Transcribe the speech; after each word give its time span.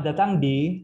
Selamat 0.00 0.16
datang 0.16 0.40
di 0.40 0.80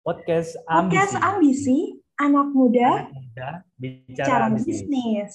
podcast 0.00 0.56
Ambisi. 0.64 0.96
Podcast 0.96 1.16
Ambisi, 1.20 1.78
anak 2.16 2.48
muda 2.56 2.88
Anak 3.04 3.12
muda 3.12 3.48
bicara 3.76 4.28
cara 4.32 4.46
bisnis. 4.48 4.80
bisnis. 4.80 5.32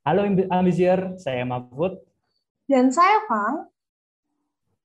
Halo 0.00 0.24
Ambi- 0.24 0.48
Ambisier, 0.48 1.12
saya 1.20 1.44
Mahfud. 1.44 2.00
Dan 2.64 2.88
saya 2.88 3.20
Fang, 3.28 3.68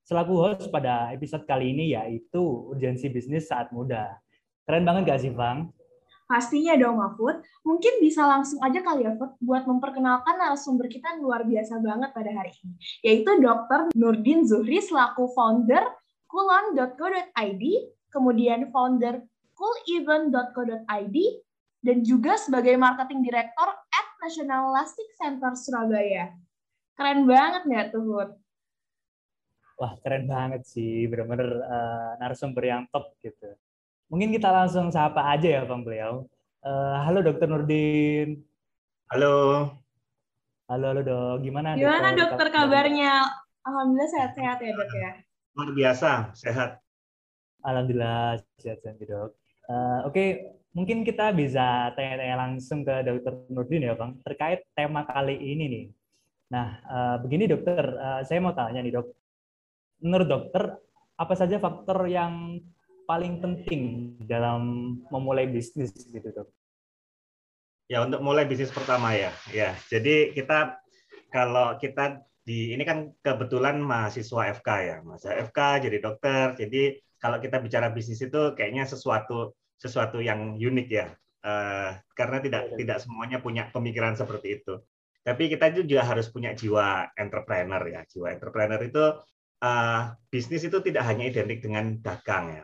Selaku 0.04 0.34
host 0.44 0.68
pada 0.68 1.16
episode 1.16 1.48
kali 1.48 1.72
ini 1.72 1.96
yaitu 1.96 2.44
urgensi 2.44 3.08
bisnis 3.08 3.48
saat 3.48 3.72
muda. 3.72 4.20
Keren 4.68 4.84
banget 4.84 5.08
gak 5.08 5.24
sih, 5.24 5.32
Bang? 5.32 5.72
pastinya 6.28 6.76
dong 6.76 7.00
Mahfud. 7.00 7.48
Mungkin 7.64 8.04
bisa 8.04 8.28
langsung 8.28 8.60
aja 8.60 8.84
kali 8.84 9.08
ya, 9.08 9.16
Fud, 9.16 9.40
buat 9.40 9.64
memperkenalkan 9.64 10.36
narasumber 10.36 10.92
kita 10.92 11.16
yang 11.16 11.24
luar 11.24 11.48
biasa 11.48 11.80
banget 11.80 12.12
pada 12.12 12.28
hari 12.36 12.52
ini, 12.60 12.76
yaitu 13.08 13.32
Dr. 13.40 13.96
Nurdin 13.96 14.44
Zuhri 14.44 14.84
selaku 14.84 15.32
founder 15.32 15.88
kulon.co.id, 16.28 17.64
kemudian 18.12 18.70
founder 18.70 19.24
coolevent.co.id, 19.58 21.18
dan 21.82 21.98
juga 22.04 22.38
sebagai 22.38 22.76
marketing 22.78 23.26
director 23.26 23.68
at 23.72 24.08
National 24.22 24.76
Elastic 24.76 25.10
Center 25.18 25.52
Surabaya. 25.58 26.36
Keren 26.98 27.26
banget 27.26 27.64
nggak 27.66 27.88
tuh, 27.94 28.04
Fud? 28.04 28.30
Wah, 29.78 29.94
keren 30.02 30.26
banget 30.26 30.66
sih. 30.66 31.06
Bener-bener 31.06 31.62
eh, 31.62 32.12
narasumber 32.18 32.66
yang 32.66 32.90
top 32.90 33.14
gitu. 33.22 33.54
Mungkin 34.10 34.34
kita 34.34 34.50
langsung 34.50 34.90
sapa 34.90 35.22
aja 35.34 35.62
ya, 35.62 35.64
Bang 35.66 35.86
beliau. 35.86 36.26
Eh, 36.66 36.98
halo 37.06 37.22
Dokter 37.22 37.46
Nurdin. 37.46 38.42
Halo, 39.08 39.72
Halo, 40.68 40.92
halo 40.92 41.00
dok. 41.00 41.48
Gimana, 41.48 41.80
Gimana 41.80 42.12
dokter 42.12 42.52
kabarnya? 42.52 43.24
Alhamdulillah 43.64 44.12
sehat-sehat 44.12 44.60
ya 44.60 44.72
dok 44.76 44.92
ya. 44.92 45.12
Luar 45.58 45.74
biasa, 45.74 46.38
sehat. 46.38 46.78
Alhamdulillah 47.66 48.38
sehat-sehat 48.62 49.02
dok. 49.02 49.34
Eh, 49.66 50.00
Oke, 50.06 50.24
mungkin 50.78 51.02
kita 51.02 51.34
bisa 51.34 51.90
tanya-tanya 51.98 52.38
langsung 52.38 52.86
ke 52.86 53.02
Dokter 53.02 53.34
Nurdin 53.50 53.90
ya 53.90 53.98
Bang 53.98 54.22
terkait 54.22 54.70
tema 54.78 55.02
kali 55.10 55.34
ini 55.34 55.66
nih. 55.66 55.86
Nah, 56.54 56.68
eh, 56.78 57.16
begini 57.26 57.50
dokter, 57.50 57.82
eh, 57.82 58.22
saya 58.22 58.38
mau 58.38 58.54
tanya 58.54 58.86
nih 58.86 59.02
dok. 59.02 59.10
Menurut 60.06 60.30
dokter, 60.30 60.78
apa 61.18 61.34
saja 61.34 61.58
faktor 61.58 62.06
yang 62.06 62.62
paling 63.10 63.42
penting 63.42 64.14
dalam 64.30 64.94
memulai 65.10 65.50
bisnis 65.50 65.90
gitu 66.06 66.30
dok? 66.38 66.48
Ya 67.90 68.06
untuk 68.06 68.22
mulai 68.22 68.46
bisnis 68.46 68.70
pertama 68.70 69.18
ya, 69.18 69.34
ya. 69.50 69.74
Jadi 69.90 70.38
kita 70.38 70.78
kalau 71.34 71.82
kita 71.82 72.22
di 72.48 72.72
ini 72.72 72.84
kan 72.88 73.12
kebetulan 73.20 73.84
mahasiswa 73.84 74.56
FK 74.56 74.70
ya, 74.88 74.98
mahasiswa 75.04 75.36
FK 75.52 75.60
jadi 75.84 75.98
dokter. 76.00 76.46
Jadi 76.56 76.82
kalau 77.20 77.44
kita 77.44 77.60
bicara 77.60 77.92
bisnis 77.92 78.24
itu 78.24 78.56
kayaknya 78.56 78.88
sesuatu 78.88 79.52
sesuatu 79.76 80.24
yang 80.24 80.56
unik 80.56 80.88
ya, 80.88 81.12
Eh, 81.48 81.92
karena 82.18 82.44
tidak 82.44 82.76
tidak 82.76 82.98
semuanya 83.00 83.40
punya 83.40 83.72
pemikiran 83.72 84.18
seperti 84.20 84.60
itu. 84.60 84.84
Tapi 85.24 85.48
kita 85.48 85.72
juga 85.72 86.04
harus 86.04 86.28
punya 86.28 86.52
jiwa 86.52 87.14
entrepreneur 87.16 87.80
ya, 87.88 88.02
jiwa 88.04 88.36
entrepreneur 88.36 88.82
itu 88.84 89.04
eh, 89.64 90.02
bisnis 90.28 90.68
itu 90.68 90.84
tidak 90.84 91.08
hanya 91.08 91.32
identik 91.32 91.64
dengan 91.64 92.04
dagang 92.04 92.46
ya. 92.52 92.64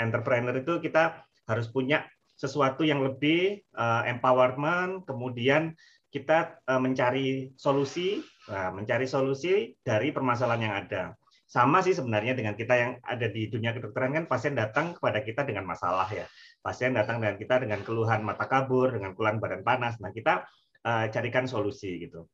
Entrepreneur 0.00 0.56
itu 0.56 0.80
kita 0.80 1.26
harus 1.44 1.66
punya 1.68 2.06
sesuatu 2.38 2.86
yang 2.86 3.04
lebih 3.04 3.60
eh, 3.60 4.02
empowerment, 4.08 5.04
kemudian 5.04 5.76
kita 6.08 6.64
eh, 6.64 6.80
mencari 6.80 7.52
solusi, 7.54 8.20
nah, 8.48 8.72
mencari 8.72 9.04
solusi 9.04 9.76
dari 9.84 10.08
permasalahan 10.12 10.62
yang 10.64 10.74
ada. 10.74 11.02
Sama 11.48 11.80
sih 11.80 11.96
sebenarnya 11.96 12.36
dengan 12.36 12.52
kita 12.52 12.74
yang 12.76 12.92
ada 13.00 13.24
di 13.32 13.48
dunia 13.48 13.72
kedokteran 13.72 14.12
kan 14.12 14.24
pasien 14.28 14.52
datang 14.52 14.92
kepada 14.92 15.24
kita 15.24 15.48
dengan 15.48 15.64
masalah 15.64 16.08
ya. 16.12 16.28
Pasien 16.60 16.92
datang 16.92 17.24
dengan 17.24 17.40
kita 17.40 17.64
dengan 17.64 17.80
keluhan 17.80 18.20
mata 18.20 18.44
kabur, 18.44 18.92
dengan 18.92 19.16
keluhan 19.16 19.40
badan 19.40 19.64
panas. 19.64 19.96
Nah, 20.00 20.12
kita 20.12 20.44
eh, 20.84 21.06
carikan 21.12 21.48
solusi 21.48 22.08
gitu. 22.08 22.28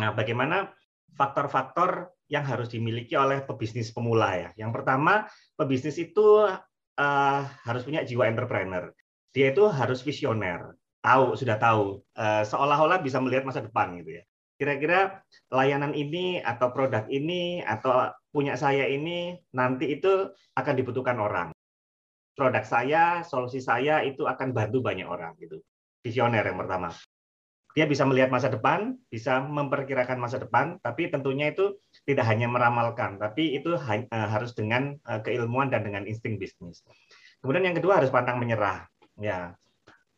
Nah, 0.00 0.12
bagaimana 0.12 0.72
faktor-faktor 1.14 2.10
yang 2.26 2.42
harus 2.42 2.72
dimiliki 2.72 3.14
oleh 3.14 3.44
pebisnis 3.44 3.94
pemula 3.94 4.34
ya. 4.34 4.50
Yang 4.58 4.80
pertama, 4.80 5.28
pebisnis 5.54 6.00
itu 6.00 6.48
harus 6.94 7.82
punya 7.82 8.06
jiwa 8.06 8.26
entrepreneur. 8.30 8.90
Dia 9.34 9.50
itu 9.50 9.66
harus 9.66 10.02
visioner, 10.02 10.78
tahu 11.04 11.36
sudah 11.36 11.60
tahu, 11.60 12.00
eh, 12.16 12.42
seolah-olah 12.48 13.04
bisa 13.04 13.20
melihat 13.20 13.44
masa 13.44 13.60
depan 13.60 13.92
gitu 14.00 14.18
ya. 14.18 14.24
Kira-kira 14.56 15.20
layanan 15.52 15.92
ini 15.92 16.40
atau 16.40 16.72
produk 16.72 17.04
ini 17.12 17.60
atau 17.60 18.08
punya 18.32 18.56
saya 18.56 18.88
ini 18.88 19.36
nanti 19.52 19.92
itu 19.92 20.32
akan 20.56 20.74
dibutuhkan 20.80 21.20
orang. 21.20 21.48
Produk 22.34 22.64
saya, 22.64 23.20
solusi 23.22 23.60
saya 23.60 24.00
itu 24.02 24.24
akan 24.24 24.56
bantu 24.56 24.80
banyak 24.80 25.06
orang 25.06 25.36
gitu. 25.38 25.60
Visioner 26.02 26.42
yang 26.42 26.58
pertama. 26.58 26.90
Dia 27.74 27.90
bisa 27.90 28.06
melihat 28.06 28.30
masa 28.30 28.48
depan, 28.48 28.94
bisa 29.10 29.42
memperkirakan 29.42 30.18
masa 30.22 30.38
depan, 30.38 30.78
tapi 30.78 31.10
tentunya 31.10 31.50
itu 31.50 31.74
tidak 32.06 32.22
hanya 32.30 32.46
meramalkan, 32.46 33.18
tapi 33.18 33.58
itu 33.58 33.74
eh, 33.74 34.06
harus 34.10 34.54
dengan 34.54 34.94
eh, 34.94 35.20
keilmuan 35.20 35.68
dan 35.68 35.82
dengan 35.82 36.06
insting 36.06 36.38
bisnis. 36.38 36.86
Kemudian 37.42 37.68
yang 37.68 37.76
kedua 37.76 38.00
harus 38.00 38.14
pantang 38.14 38.38
menyerah. 38.38 38.86
Ya, 39.18 39.54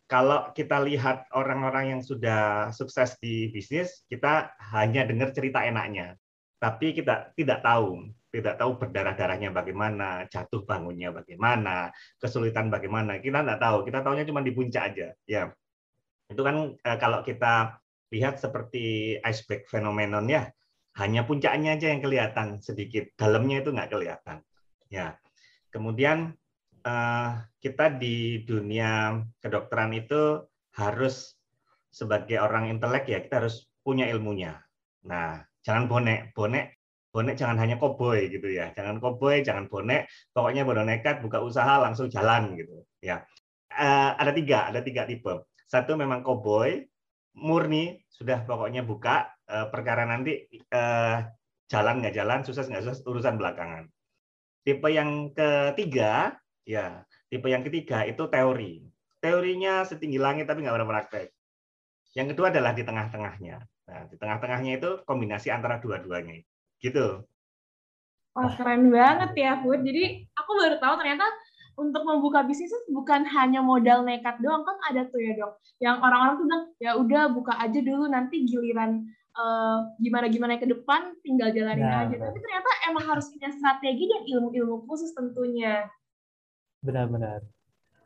kalau 0.06 0.54
kita 0.54 0.78
lihat 0.86 1.26
orang-orang 1.34 1.98
yang 1.98 2.02
sudah 2.02 2.70
sukses 2.70 3.18
di 3.18 3.50
bisnis, 3.50 4.06
kita 4.06 4.54
hanya 4.70 5.02
dengar 5.02 5.34
cerita 5.34 5.66
enaknya, 5.66 6.14
tapi 6.62 6.94
kita 6.94 7.34
tidak 7.34 7.66
tahu, 7.66 8.06
tidak 8.30 8.54
tahu 8.54 8.78
berdarah-darahnya 8.78 9.50
bagaimana, 9.50 10.30
jatuh 10.30 10.62
bangunnya 10.62 11.10
bagaimana, 11.10 11.90
kesulitan 12.22 12.70
bagaimana. 12.70 13.18
Kita 13.18 13.42
tidak 13.42 13.58
tahu, 13.58 13.78
kita 13.82 13.98
tahunya 14.06 14.24
cuma 14.30 14.46
di 14.46 14.54
puncak 14.54 14.82
aja. 14.94 15.08
Ya, 15.26 15.50
itu 16.30 16.42
kan 16.42 16.78
eh, 16.78 16.98
kalau 17.02 17.26
kita 17.26 17.82
lihat 18.14 18.38
seperti 18.38 19.18
iceberg 19.26 19.66
phenomenon 19.66 20.30
ya, 20.30 20.46
hanya 21.02 21.26
puncaknya 21.26 21.74
aja 21.74 21.90
yang 21.90 22.00
kelihatan 22.00 22.62
sedikit, 22.62 23.10
dalamnya 23.18 23.60
itu 23.60 23.74
nggak 23.74 23.90
kelihatan. 23.90 24.38
Ya, 24.86 25.18
kemudian 25.74 26.38
eh, 26.86 27.30
kita 27.58 27.98
di 27.98 28.46
dunia 28.46 29.18
kedokteran 29.42 29.90
itu 29.98 30.46
harus 30.78 31.34
sebagai 31.90 32.38
orang 32.38 32.68
intelek 32.70 33.08
ya 33.08 33.18
kita 33.24 33.42
harus 33.42 33.66
punya 33.80 34.06
ilmunya. 34.12 34.60
Nah, 35.08 35.40
jangan 35.64 35.88
bonek, 35.90 36.36
bonek, 36.36 36.76
bonek 37.10 37.34
jangan 37.40 37.56
hanya 37.62 37.80
koboi 37.80 38.28
gitu 38.28 38.52
ya, 38.52 38.70
jangan 38.76 39.00
koboi, 39.00 39.40
jangan 39.40 39.66
bonek, 39.72 40.06
pokoknya 40.36 40.62
bodoh 40.68 40.84
nekat 40.84 41.24
buka 41.24 41.40
usaha 41.40 41.80
langsung 41.80 42.12
jalan 42.12 42.54
gitu 42.60 42.84
ya. 43.00 43.24
Eh, 43.72 44.10
ada 44.20 44.32
tiga, 44.36 44.68
ada 44.70 44.80
tiga 44.84 45.08
tipe. 45.08 45.48
Satu 45.66 45.96
memang 45.96 46.20
koboi, 46.20 46.84
murni 47.40 48.04
sudah 48.12 48.44
pokoknya 48.44 48.84
buka 48.84 49.32
eh, 49.48 49.66
perkara 49.72 50.04
nanti 50.04 50.44
eh, 50.52 51.16
jalan 51.66 51.94
nggak 52.04 52.14
jalan, 52.14 52.40
sukses 52.44 52.68
nggak 52.68 52.84
sukses 52.84 53.02
urusan 53.08 53.40
belakangan. 53.40 53.88
Tipe 54.66 54.88
yang 54.90 55.30
ketiga 55.32 56.34
Ya, 56.66 57.06
tipe 57.30 57.46
yang 57.46 57.62
ketiga 57.62 58.02
itu 58.02 58.26
teori. 58.26 58.82
Teorinya 59.22 59.86
setinggi 59.86 60.18
langit 60.18 60.50
tapi 60.50 60.66
nggak 60.66 60.74
pernah 60.74 60.90
praktek. 60.90 61.30
Yang 62.18 62.34
kedua 62.34 62.50
adalah 62.50 62.74
di 62.74 62.82
tengah-tengahnya. 62.82 63.56
Nah, 63.86 64.02
di 64.10 64.16
tengah-tengahnya 64.18 64.72
itu 64.82 64.90
kombinasi 65.06 65.54
antara 65.54 65.78
dua-duanya. 65.78 66.42
Gitu. 66.82 67.22
Wah 68.36 68.52
keren 68.52 68.92
banget 68.92 69.32
ya 69.38 69.62
Fud. 69.62 69.80
Jadi 69.80 70.28
aku 70.36 70.50
baru 70.60 70.76
tahu 70.76 70.94
ternyata 71.00 71.24
untuk 71.76 72.02
membuka 72.04 72.44
bisnis 72.44 72.68
itu 72.68 72.92
bukan 72.92 73.24
hanya 73.24 73.60
modal 73.64 74.04
nekat 74.04 74.36
doang 74.44 74.64
kan 74.66 74.76
ada 74.90 75.08
tuh 75.08 75.22
ya 75.22 75.32
dok. 75.38 75.56
Yang 75.80 75.96
orang-orang 76.02 76.34
tuh 76.36 76.44
bilang 76.44 76.64
ya 76.76 76.90
udah 76.98 77.22
buka 77.32 77.52
aja 77.56 77.78
dulu 77.80 78.04
nanti 78.10 78.44
giliran 78.44 79.08
eh, 79.36 79.78
gimana-gimana 80.04 80.60
ke 80.60 80.68
depan 80.68 81.16
tinggal 81.24 81.48
jalanin 81.54 81.86
Nah, 81.86 82.10
aja. 82.10 82.16
Tapi 82.28 82.38
ternyata 82.42 82.70
emang 82.92 83.04
harus 83.08 83.30
punya 83.32 83.48
strategi 83.54 84.04
dan 84.10 84.22
ilmu-ilmu 84.24 84.84
khusus 84.84 85.14
tentunya. 85.16 85.86
Benar-benar. 86.86 87.42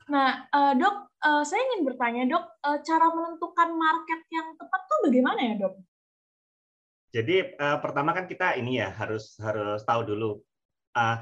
Nah, 0.09 0.49
eh, 0.49 0.73
dok, 0.81 0.97
eh, 1.21 1.43
saya 1.45 1.61
ingin 1.71 1.87
bertanya, 1.87 2.23
dok, 2.27 2.45
eh, 2.65 2.79
cara 2.83 3.07
menentukan 3.13 3.69
market 3.77 4.21
yang 4.33 4.57
tepat 4.57 4.81
tuh 4.89 4.99
bagaimana 5.07 5.41
ya, 5.45 5.55
dok? 5.61 5.75
Jadi 7.11 7.37
eh, 7.59 7.79
pertama 7.83 8.15
kan 8.15 8.31
kita 8.31 8.55
ini 8.55 8.79
ya 8.79 8.95
harus 8.95 9.35
harus 9.43 9.83
tahu 9.83 10.07
dulu 10.07 10.39
eh, 10.95 11.17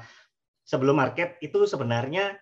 sebelum 0.61 1.01
market 1.01 1.41
itu 1.41 1.65
sebenarnya 1.65 2.37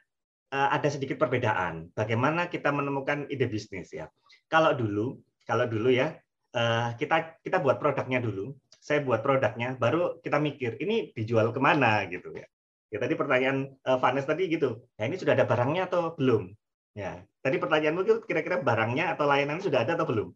eh, 0.52 0.70
ada 0.72 0.88
sedikit 0.92 1.16
perbedaan. 1.16 1.90
Bagaimana 1.96 2.52
kita 2.52 2.70
menemukan 2.76 3.26
ide 3.32 3.48
bisnis 3.48 3.96
ya? 3.96 4.12
Kalau 4.52 4.76
dulu, 4.76 5.20
kalau 5.48 5.64
dulu 5.64 5.90
ya 5.92 6.12
eh, 6.56 6.90
kita 7.00 7.40
kita 7.40 7.64
buat 7.64 7.80
produknya 7.80 8.20
dulu. 8.20 8.52
Saya 8.78 9.04
buat 9.04 9.20
produknya, 9.20 9.76
baru 9.76 10.24
kita 10.24 10.40
mikir 10.40 10.80
ini 10.80 11.12
dijual 11.12 11.52
ke 11.52 11.60
mana 11.60 12.08
gitu 12.08 12.32
ya. 12.32 12.48
Ya 12.88 12.98
tadi 13.04 13.14
pertanyaan 13.20 13.76
eh, 13.76 13.98
Vanes 14.00 14.26
tadi 14.28 14.48
gitu. 14.48 14.88
Ya 14.96 15.08
ini 15.08 15.20
sudah 15.20 15.36
ada 15.36 15.44
barangnya 15.44 15.92
atau 15.92 16.16
belum? 16.16 16.52
Ya. 16.96 17.24
Tadi 17.44 17.60
pertanyaanmu 17.60 18.02
itu 18.04 18.16
kira-kira 18.28 18.60
barangnya 18.60 19.16
atau 19.16 19.28
layanan 19.28 19.60
sudah 19.64 19.84
ada 19.84 19.96
atau 19.96 20.08
belum? 20.08 20.30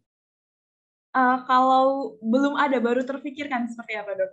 Eh, 1.12 1.38
kalau 1.44 2.16
belum 2.24 2.56
ada, 2.56 2.80
baru 2.80 3.04
terpikirkan 3.04 3.68
seperti 3.68 4.00
apa, 4.00 4.16
dok? 4.16 4.32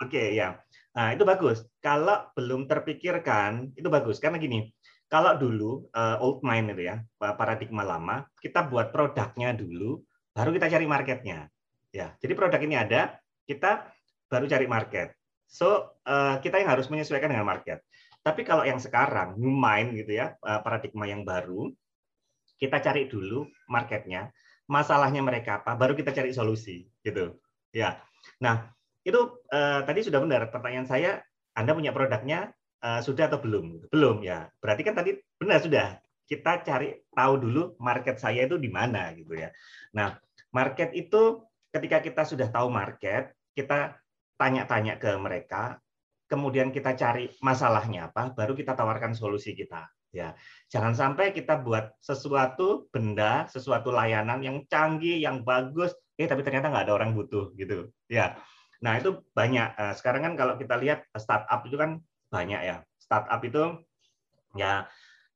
Oke, 0.00 0.32
ya. 0.32 0.56
Nah, 0.96 1.12
itu 1.12 1.28
bagus. 1.28 1.60
Kalau 1.84 2.32
belum 2.32 2.64
terpikirkan, 2.64 3.76
itu 3.76 3.92
bagus. 3.92 4.16
Karena 4.16 4.40
gini, 4.40 4.72
kalau 5.12 5.36
dulu 5.36 5.92
uh, 5.92 6.16
old 6.24 6.40
mind 6.40 6.72
itu 6.72 6.88
ya, 6.88 7.04
paradigma 7.36 7.84
lama, 7.84 8.24
kita 8.40 8.64
buat 8.64 8.96
produknya 8.96 9.52
dulu, 9.52 10.00
baru 10.32 10.56
kita 10.56 10.72
cari 10.72 10.86
marketnya. 10.88 11.52
Ya, 11.92 12.16
jadi 12.16 12.32
produk 12.32 12.62
ini 12.64 12.80
ada, 12.80 13.20
kita 13.44 13.92
baru 14.30 14.48
cari 14.48 14.66
market. 14.70 15.19
So, 15.50 15.98
uh, 16.06 16.38
kita 16.38 16.62
yang 16.62 16.70
harus 16.70 16.86
menyesuaikan 16.86 17.34
dengan 17.34 17.44
market. 17.44 17.82
Tapi 18.22 18.46
kalau 18.46 18.62
yang 18.62 18.78
sekarang, 18.78 19.34
new 19.34 19.50
mind 19.50 19.98
gitu 19.98 20.14
ya, 20.14 20.38
uh, 20.46 20.62
paradigma 20.62 21.10
yang 21.10 21.26
baru, 21.26 21.74
kita 22.62 22.78
cari 22.78 23.10
dulu 23.10 23.50
marketnya, 23.66 24.30
masalahnya 24.70 25.20
mereka 25.26 25.58
apa, 25.58 25.74
baru 25.74 25.98
kita 25.98 26.14
cari 26.14 26.30
solusi 26.30 26.86
gitu. 27.02 27.34
Ya. 27.74 27.98
Nah, 28.38 28.70
itu 29.02 29.40
uh, 29.50 29.80
tadi 29.82 30.00
sudah 30.04 30.20
benar 30.22 30.52
pertanyaan 30.52 30.86
saya 30.86 31.24
Anda 31.56 31.72
punya 31.72 31.90
produknya 31.90 32.52
uh, 32.84 33.00
sudah 33.00 33.28
atau 33.28 33.40
belum 33.40 33.88
belum 33.88 34.24
ya 34.24 34.48
berarti 34.60 34.82
kan 34.84 34.94
tadi 34.96 35.16
benar 35.36 35.60
sudah 35.60 35.86
kita 36.28 36.62
cari 36.62 36.94
tahu 37.10 37.34
dulu 37.40 37.62
market 37.80 38.20
saya 38.20 38.44
itu 38.44 38.56
di 38.60 38.68
mana 38.68 39.12
gitu 39.16 39.36
ya 39.36 39.48
nah 39.96 40.16
market 40.52 40.92
itu 40.96 41.44
ketika 41.70 42.02
kita 42.02 42.22
sudah 42.26 42.48
tahu 42.52 42.68
market 42.68 43.32
kita 43.56 43.99
tanya-tanya 44.40 44.96
ke 44.96 45.12
mereka 45.20 45.76
kemudian 46.24 46.72
kita 46.72 46.96
cari 46.96 47.28
masalahnya 47.44 48.08
apa 48.08 48.32
baru 48.32 48.56
kita 48.56 48.72
tawarkan 48.72 49.12
solusi 49.12 49.52
kita 49.52 49.84
ya 50.10 50.32
jangan 50.72 50.96
sampai 50.96 51.36
kita 51.36 51.60
buat 51.60 52.00
sesuatu 52.00 52.88
benda 52.88 53.44
sesuatu 53.52 53.92
layanan 53.92 54.40
yang 54.40 54.64
canggih 54.64 55.20
yang 55.20 55.44
bagus 55.44 55.92
eh 56.16 56.24
tapi 56.24 56.40
ternyata 56.40 56.72
nggak 56.72 56.88
ada 56.88 56.96
orang 56.96 57.12
butuh 57.12 57.52
gitu 57.60 57.92
ya 58.08 58.40
Nah, 58.80 58.96
itu 58.96 59.20
banyak. 59.36 59.68
Eh, 59.76 59.94
sekarang 59.96 60.22
kan 60.24 60.34
kalau 60.40 60.54
kita 60.56 60.74
lihat 60.80 61.04
eh, 61.04 61.20
startup 61.20 61.60
itu 61.68 61.76
kan 61.76 62.00
banyak 62.32 62.60
ya. 62.64 62.76
Startup 62.96 63.40
itu 63.44 63.62
ya 64.56 64.88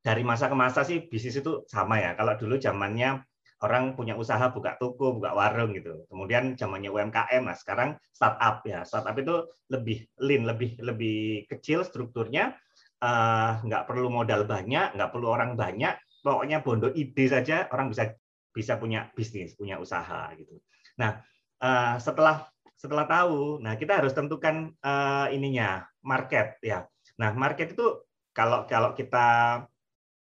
dari 0.05 0.23
masa 0.27 0.49
ke 0.49 0.57
masa 0.57 0.81
sih 0.85 1.05
bisnis 1.05 1.41
itu 1.41 1.65
sama 1.69 2.01
ya. 2.01 2.17
Kalau 2.17 2.35
dulu 2.41 2.57
zamannya 2.57 3.21
orang 3.65 3.97
punya 3.97 4.15
usaha 4.15 4.53
buka 4.53 4.77
toko, 4.77 5.17
buka 5.17 5.33
warung 5.33 5.73
gitu. 5.73 6.05
Kemudian 6.13 6.55
zamannya 6.55 6.93
UMKM, 6.93 7.43
nah 7.49 7.57
sekarang 7.57 7.97
startup 8.13 8.61
ya. 8.69 8.85
Startup 8.85 9.17
itu 9.17 9.49
lebih 9.73 10.05
lean, 10.21 10.45
lebih 10.45 10.77
lebih 10.85 11.49
kecil 11.49 11.81
strukturnya, 11.83 12.53
uh, 13.01 13.65
nggak 13.65 13.89
perlu 13.89 14.13
modal 14.13 14.45
banyak, 14.45 14.93
nggak 14.93 15.11
perlu 15.11 15.33
orang 15.33 15.57
banyak. 15.57 15.97
Pokoknya 16.21 16.61
bondo 16.61 16.93
ide 16.93 17.25
saja 17.29 17.69
orang 17.73 17.89
bisa 17.89 18.13
bisa 18.53 18.77
punya 18.77 19.09
bisnis, 19.17 19.57
punya 19.57 19.81
usaha 19.81 20.31
gitu. 20.37 20.61
Nah, 21.01 21.25
uh, 21.65 21.97
setelah 21.99 22.47
setelah 22.85 23.09
tahu, 23.09 23.65
nah 23.65 23.81
kita 23.81 23.97
harus 23.97 24.13
tentukan 24.13 24.77
uh, 24.85 25.27
ininya 25.33 25.89
market 26.05 26.61
ya. 26.61 26.85
Nah 27.17 27.33
market 27.33 27.73
itu 27.73 28.05
kalau 28.37 28.69
kalau 28.69 28.93
kita 28.93 29.63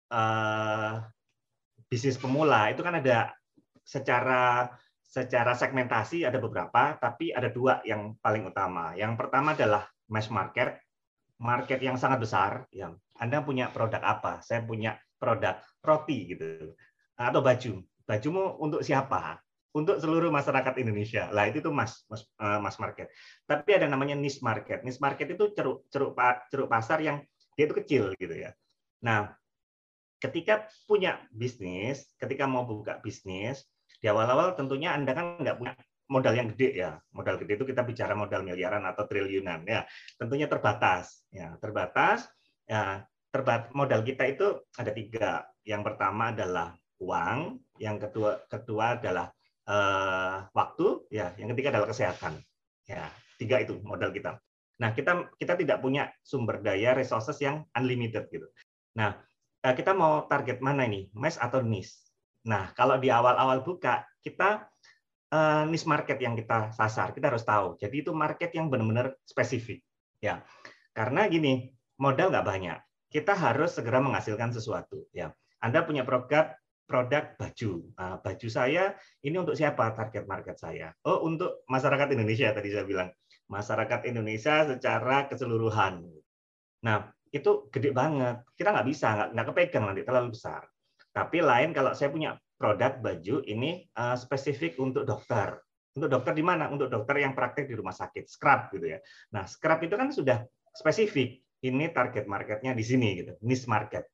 uh, 0.08 0.92
bisnis 1.94 2.18
pemula 2.18 2.74
itu 2.74 2.82
kan 2.82 2.98
ada 2.98 3.30
secara 3.86 4.66
secara 5.06 5.54
segmentasi 5.54 6.26
ada 6.26 6.42
beberapa, 6.42 6.98
tapi 6.98 7.30
ada 7.30 7.46
dua 7.46 7.78
yang 7.86 8.18
paling 8.18 8.50
utama. 8.50 8.98
Yang 8.98 9.14
pertama 9.14 9.54
adalah 9.54 9.86
mass 10.10 10.26
market, 10.26 10.82
market 11.38 11.78
yang 11.78 11.94
sangat 11.94 12.18
besar. 12.18 12.66
Yang 12.74 12.98
Anda 13.14 13.46
punya 13.46 13.70
produk 13.70 14.02
apa? 14.02 14.42
Saya 14.42 14.66
punya 14.66 14.98
produk 15.22 15.62
roti 15.86 16.34
gitu, 16.34 16.74
atau 17.14 17.38
baju. 17.38 17.78
Bajumu 18.04 18.58
untuk 18.58 18.82
siapa? 18.82 19.38
untuk 19.74 19.98
seluruh 19.98 20.30
masyarakat 20.30 20.70
Indonesia. 20.78 21.26
Lah 21.34 21.50
itu 21.50 21.58
tuh 21.58 21.74
mas, 21.74 22.06
mas 22.06 22.22
uh, 22.38 22.62
mas 22.62 22.78
market. 22.78 23.10
Tapi 23.42 23.74
ada 23.74 23.90
namanya 23.90 24.14
niche 24.14 24.38
market. 24.38 24.86
Niche 24.86 25.02
market 25.02 25.34
itu 25.34 25.50
ceruk 25.50 25.90
ceruk 25.90 26.14
ceruk 26.46 26.70
pasar 26.70 27.02
yang 27.02 27.18
dia 27.58 27.66
itu 27.66 27.74
kecil 27.82 28.14
gitu 28.14 28.38
ya. 28.38 28.54
Nah, 29.02 29.34
ketika 30.24 30.64
punya 30.88 31.20
bisnis, 31.28 32.08
ketika 32.16 32.48
mau 32.48 32.64
buka 32.64 32.96
bisnis, 33.04 33.68
di 34.00 34.08
awal-awal 34.08 34.56
tentunya 34.56 34.96
Anda 34.96 35.12
kan 35.12 35.26
nggak 35.36 35.56
punya 35.60 35.76
modal 36.08 36.32
yang 36.32 36.48
gede 36.56 36.70
ya. 36.80 36.96
Modal 37.12 37.36
gede 37.40 37.60
itu 37.60 37.66
kita 37.68 37.84
bicara 37.84 38.16
modal 38.16 38.40
miliaran 38.40 38.84
atau 38.88 39.04
triliunan 39.04 39.68
ya. 39.68 39.84
Tentunya 40.16 40.48
terbatas 40.48 41.28
ya, 41.28 41.56
terbatas 41.60 42.24
ya 42.64 43.04
terbat 43.28 43.74
modal 43.76 44.00
kita 44.00 44.24
itu 44.30 44.64
ada 44.78 44.92
tiga. 44.94 45.44
Yang 45.66 45.82
pertama 45.92 46.30
adalah 46.30 46.76
uang, 47.02 47.58
yang 47.82 47.98
kedua 47.98 48.46
kedua 48.46 48.94
adalah 49.00 49.28
uh, 49.66 50.46
waktu, 50.54 51.08
ya. 51.10 51.34
Yang 51.36 51.56
ketiga 51.56 51.68
adalah 51.74 51.88
kesehatan. 51.90 52.38
Ya, 52.84 53.08
tiga 53.40 53.64
itu 53.64 53.80
modal 53.82 54.12
kita. 54.14 54.38
Nah, 54.78 54.92
kita 54.94 55.34
kita 55.40 55.56
tidak 55.58 55.78
punya 55.82 56.12
sumber 56.20 56.60
daya 56.60 56.94
resources 56.94 57.40
yang 57.42 57.64
unlimited 57.74 58.28
gitu. 58.30 58.46
Nah, 58.94 59.18
kita 59.72 59.96
mau 59.96 60.28
target 60.28 60.60
mana 60.60 60.84
ini, 60.84 61.08
mass 61.16 61.40
atau 61.40 61.64
niche? 61.64 61.96
Nah, 62.44 62.76
kalau 62.76 63.00
di 63.00 63.08
awal-awal 63.08 63.64
buka, 63.64 64.04
kita 64.20 64.68
uh, 65.32 65.64
niche 65.64 65.88
market 65.88 66.20
yang 66.20 66.36
kita 66.36 66.68
sasar, 66.76 67.16
kita 67.16 67.32
harus 67.32 67.48
tahu. 67.48 67.80
Jadi 67.80 68.04
itu 68.04 68.12
market 68.12 68.52
yang 68.52 68.68
benar-benar 68.68 69.16
spesifik, 69.24 69.80
ya. 70.20 70.44
Karena 70.92 71.24
gini, 71.32 71.72
modal 71.96 72.28
nggak 72.28 72.44
banyak. 72.44 72.78
Kita 73.08 73.32
harus 73.32 73.72
segera 73.72 74.04
menghasilkan 74.04 74.52
sesuatu, 74.52 75.08
ya. 75.16 75.32
Anda 75.64 75.80
punya 75.88 76.04
produk 76.04 76.52
produk 76.84 77.32
baju. 77.40 77.72
Nah, 77.96 78.20
baju 78.20 78.48
saya 78.52 78.92
ini 79.24 79.40
untuk 79.40 79.56
siapa 79.56 79.96
target 79.96 80.28
market 80.28 80.60
saya? 80.60 80.92
Oh, 81.08 81.24
untuk 81.24 81.64
masyarakat 81.64 82.12
Indonesia 82.12 82.52
tadi 82.52 82.68
saya 82.68 82.84
bilang. 82.84 83.08
Masyarakat 83.48 84.08
Indonesia 84.08 84.68
secara 84.68 85.28
keseluruhan. 85.28 86.04
Nah, 86.84 87.08
itu 87.34 87.66
gede 87.74 87.90
banget. 87.90 88.46
Kita 88.54 88.70
nggak 88.70 88.86
bisa, 88.86 89.06
nggak, 89.10 89.28
nggak 89.34 89.46
kepegang 89.50 89.84
nanti 89.90 90.02
terlalu 90.06 90.28
besar. 90.38 90.62
Tapi 91.10 91.42
lain 91.42 91.74
kalau 91.74 91.90
saya 91.90 92.14
punya 92.14 92.38
produk 92.54 93.02
baju 93.02 93.42
ini 93.50 93.82
uh, 93.98 94.14
spesifik 94.14 94.78
untuk 94.78 95.02
dokter. 95.02 95.58
Untuk 95.94 96.10
dokter 96.10 96.34
di 96.34 96.42
mana? 96.46 96.70
Untuk 96.70 96.86
dokter 96.90 97.22
yang 97.22 97.34
praktek 97.34 97.66
di 97.66 97.74
rumah 97.74 97.94
sakit, 97.94 98.30
scrub 98.30 98.70
gitu 98.70 98.94
ya. 98.94 98.98
Nah, 99.34 99.46
scrub 99.46 99.82
itu 99.82 99.94
kan 99.98 100.14
sudah 100.14 100.46
spesifik. 100.74 101.42
Ini 101.64 101.90
target 101.96 102.28
marketnya 102.28 102.76
di 102.76 102.84
sini 102.84 103.24
gitu, 103.24 103.32
niche 103.40 103.64
market. 103.66 104.04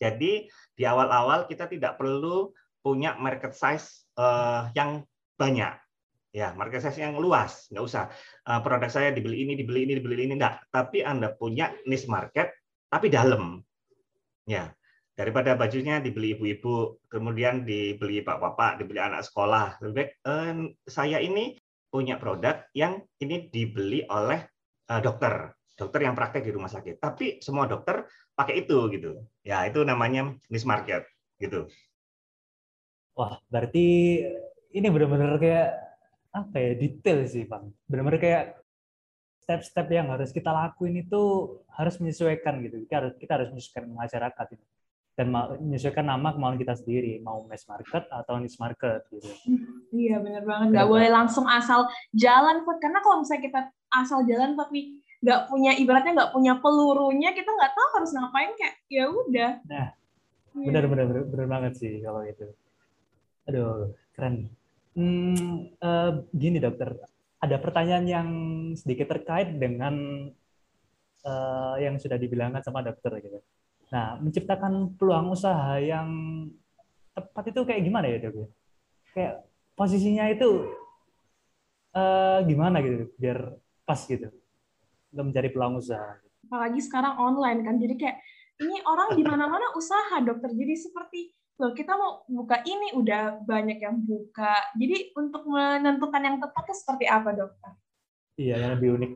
Jadi 0.00 0.48
di 0.74 0.84
awal-awal 0.88 1.44
kita 1.44 1.68
tidak 1.68 2.00
perlu 2.00 2.50
punya 2.80 3.14
market 3.20 3.52
size 3.52 4.08
uh, 4.16 4.72
yang 4.72 5.04
banyak. 5.36 5.83
Ya, 6.34 6.50
market 6.58 6.82
size 6.82 6.98
yang 6.98 7.14
luas, 7.14 7.70
nggak 7.70 7.84
usah. 7.86 8.10
Uh, 8.42 8.58
produk 8.58 8.90
saya 8.90 9.14
dibeli 9.14 9.46
ini, 9.46 9.54
dibeli 9.54 9.86
ini, 9.86 10.02
dibeli 10.02 10.26
ini, 10.26 10.34
enggak. 10.34 10.66
Tapi 10.74 11.06
Anda 11.06 11.30
punya 11.30 11.70
niche 11.86 12.10
market, 12.10 12.50
tapi 12.90 13.06
dalam. 13.06 13.62
Ya, 14.42 14.74
daripada 15.14 15.54
bajunya 15.54 16.02
dibeli 16.02 16.34
ibu-ibu, 16.34 16.98
kemudian 17.06 17.62
dibeli 17.62 18.18
bapak-bapak, 18.26 18.82
dibeli 18.82 18.98
anak 18.98 19.22
sekolah. 19.22 19.78
Lebih 19.78 19.94
baik, 19.94 20.10
uh, 20.26 20.74
saya 20.90 21.22
ini 21.22 21.54
punya 21.86 22.18
produk 22.18 22.66
yang 22.74 22.98
ini 23.22 23.46
dibeli 23.46 24.02
oleh 24.10 24.42
uh, 24.90 24.98
dokter 24.98 25.54
dokter 25.78 26.06
yang 26.06 26.18
praktek 26.18 26.42
di 26.42 26.50
rumah 26.50 26.70
sakit. 26.70 26.98
Tapi 26.98 27.38
semua 27.42 27.70
dokter 27.70 28.10
pakai 28.34 28.66
itu 28.66 28.90
gitu. 28.90 29.22
Ya, 29.46 29.62
itu 29.70 29.86
namanya 29.86 30.34
niche 30.50 30.66
market 30.66 31.06
gitu. 31.38 31.70
Wah, 33.14 33.38
berarti 33.46 34.18
ini 34.74 34.86
benar-benar 34.90 35.38
kayak 35.38 35.93
apa 36.34 36.56
ya 36.58 36.72
detail 36.74 37.22
sih, 37.30 37.46
Bang. 37.46 37.70
Benar-benar 37.86 38.18
kayak 38.18 38.44
step-step 39.46 39.86
yang 39.92 40.10
harus 40.10 40.34
kita 40.34 40.50
lakuin 40.50 41.06
itu 41.06 41.22
harus 41.70 41.94
menyesuaikan 42.02 42.58
gitu. 42.66 42.82
Kita 42.84 42.94
harus 42.98 43.12
kita 43.14 43.32
harus 43.38 43.48
menyesuaikan 43.54 43.86
masyarakat 43.94 44.46
itu 44.58 44.66
dan 45.14 45.30
menyesuaikan 45.62 46.02
nama 46.02 46.34
kemauan 46.34 46.58
kita 46.58 46.74
sendiri. 46.74 47.22
Mau 47.22 47.46
mass 47.46 47.62
market 47.70 48.10
atau 48.10 48.34
niche 48.42 48.58
market 48.58 49.06
gitu. 49.14 49.30
Iya 49.94 50.18
benar 50.18 50.42
banget. 50.42 50.66
Nggak 50.74 50.88
boleh 50.90 51.08
langsung 51.12 51.46
asal 51.46 51.86
jalan 52.10 52.66
food 52.66 52.82
karena 52.82 52.98
kalau 52.98 53.22
misalnya 53.22 53.42
kita 53.46 53.60
asal 53.94 54.26
jalan 54.26 54.58
nih 54.74 54.98
nggak 55.24 55.40
punya 55.48 55.72
ibaratnya 55.78 56.12
nggak 56.18 56.32
punya 56.34 56.52
pelurunya 56.58 57.30
kita 57.30 57.46
nggak 57.46 57.72
tahu 57.78 57.88
harus 58.00 58.10
ngapain. 58.10 58.50
Kayak 58.58 58.74
ya 58.90 59.04
udah. 59.06 59.50
Nah 59.70 59.86
iya. 60.58 60.66
benar 60.66 60.84
benar, 60.90 61.06
benar 61.30 61.46
banget 61.46 61.72
sih 61.78 62.02
kalau 62.02 62.26
itu. 62.26 62.46
Aduh 63.46 63.94
keren 64.18 64.50
hmm, 64.94 65.78
uh, 65.78 66.10
gini 66.34 66.58
dokter 66.58 66.96
ada 67.42 67.56
pertanyaan 67.60 68.06
yang 68.08 68.28
sedikit 68.78 69.12
terkait 69.12 69.52
dengan 69.54 69.94
uh, 71.26 71.76
yang 71.78 72.00
sudah 72.00 72.16
dibilangkan 72.16 72.64
sama 72.64 72.80
dokter 72.82 73.20
gitu 73.20 73.38
nah 73.92 74.18
menciptakan 74.18 74.96
peluang 74.96 75.34
usaha 75.34 75.78
yang 75.78 76.08
tepat 77.14 77.54
itu 77.54 77.60
kayak 77.62 77.82
gimana 77.84 78.06
ya 78.10 78.18
dok 78.26 78.50
kayak 79.14 79.46
posisinya 79.78 80.26
itu 80.30 80.66
uh, 81.94 82.42
gimana 82.42 82.82
gitu 82.82 83.10
biar 83.18 83.54
pas 83.86 84.00
gitu 84.02 84.32
untuk 85.14 85.30
mencari 85.30 85.48
peluang 85.54 85.78
usaha. 85.78 86.18
Apalagi 86.50 86.82
sekarang 86.82 87.14
online 87.16 87.62
kan, 87.62 87.74
jadi 87.78 87.94
kayak 87.94 88.16
ini 88.60 88.82
orang 88.82 89.14
di 89.14 89.22
mana-mana 89.22 89.70
usaha 89.78 90.18
dokter. 90.20 90.50
Jadi 90.50 90.74
seperti 90.74 91.20
loh 91.54 91.70
kita 91.70 91.94
mau 91.94 92.26
buka 92.26 92.66
ini 92.66 92.98
udah 92.98 93.46
banyak 93.46 93.78
yang 93.78 94.02
buka. 94.02 94.74
Jadi 94.74 95.14
untuk 95.14 95.46
menentukan 95.46 96.22
yang 96.22 96.36
tepat 96.42 96.66
itu 96.66 96.74
seperti 96.74 97.04
apa 97.06 97.30
dokter? 97.30 97.72
Iya, 98.34 98.54
yang 98.58 98.72
lebih 98.78 98.88
unik. 98.98 99.12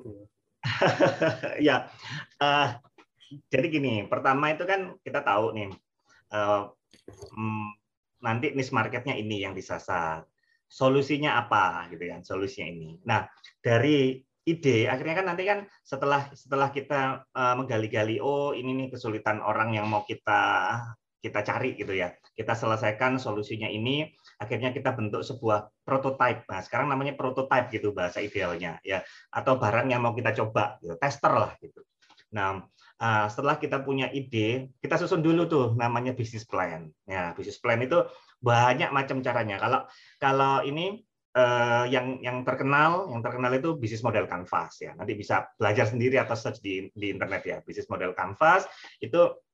ya, 1.66 1.90
uh, 2.38 2.68
jadi 3.50 3.66
gini, 3.66 3.94
pertama 4.06 4.54
itu 4.54 4.62
kan 4.62 4.94
kita 5.02 5.22
tahu 5.26 5.54
nih, 5.54 5.70
uh, 6.30 6.70
nanti 8.22 8.54
niche 8.54 8.70
marketnya 8.70 9.18
ini 9.18 9.42
yang 9.42 9.54
disasar. 9.54 10.22
Solusinya 10.68 11.40
apa 11.40 11.90
gitu 11.90 12.04
kan? 12.06 12.20
Solusinya 12.22 12.68
ini. 12.70 12.90
Nah, 13.02 13.26
dari 13.58 14.20
ide 14.48 14.88
akhirnya 14.88 15.20
kan 15.20 15.26
nanti 15.28 15.44
kan 15.44 15.68
setelah 15.84 16.32
setelah 16.32 16.72
kita 16.72 17.28
uh, 17.36 17.54
menggali-gali 17.60 18.16
oh 18.16 18.56
ini 18.56 18.72
nih 18.72 18.88
kesulitan 18.96 19.44
orang 19.44 19.76
yang 19.76 19.84
mau 19.84 20.08
kita 20.08 20.40
kita 21.18 21.42
cari 21.42 21.74
gitu 21.74 21.92
ya. 21.94 22.14
Kita 22.34 22.54
selesaikan 22.54 23.18
solusinya 23.18 23.66
ini 23.66 24.06
akhirnya 24.38 24.70
kita 24.70 24.94
bentuk 24.94 25.26
sebuah 25.26 25.70
prototype 25.82 26.46
nah 26.46 26.62
sekarang 26.62 26.88
namanya 26.90 27.18
prototype 27.18 27.68
gitu 27.74 27.90
bahasa 27.90 28.22
idealnya 28.22 28.78
ya. 28.86 29.02
Atau 29.34 29.58
barang 29.58 29.90
yang 29.90 30.02
mau 30.02 30.14
kita 30.14 30.32
coba 30.34 30.78
gitu 30.82 30.94
tester 30.96 31.32
lah 31.34 31.52
gitu. 31.58 31.82
Nah 32.34 32.62
uh, 33.02 33.26
setelah 33.30 33.56
kita 33.58 33.82
punya 33.82 34.10
ide 34.10 34.70
kita 34.78 34.98
susun 34.98 35.22
dulu 35.22 35.46
tuh 35.50 35.66
namanya 35.74 36.14
bisnis 36.14 36.46
plan. 36.46 36.90
Ya 37.06 37.34
bisnis 37.34 37.58
plan 37.58 37.82
itu 37.82 38.06
banyak 38.38 38.90
macam 38.94 39.18
caranya. 39.22 39.58
Kalau 39.58 39.80
kalau 40.22 40.54
ini 40.62 41.02
uh, 41.34 41.84
yang 41.86 42.18
yang 42.22 42.42
terkenal 42.42 43.10
yang 43.10 43.22
terkenal 43.22 43.52
itu 43.54 43.74
bisnis 43.78 44.02
model 44.02 44.26
canvas 44.26 44.82
ya. 44.82 44.94
Nanti 44.94 45.14
bisa 45.18 45.46
belajar 45.58 45.90
sendiri 45.90 46.18
atau 46.18 46.34
search 46.38 46.62
di 46.62 46.90
di 46.94 47.10
internet 47.10 47.42
ya. 47.46 47.56
Bisnis 47.62 47.90
model 47.90 48.14
canvas 48.14 48.66
itu 49.02 49.18
eh, 49.18 49.47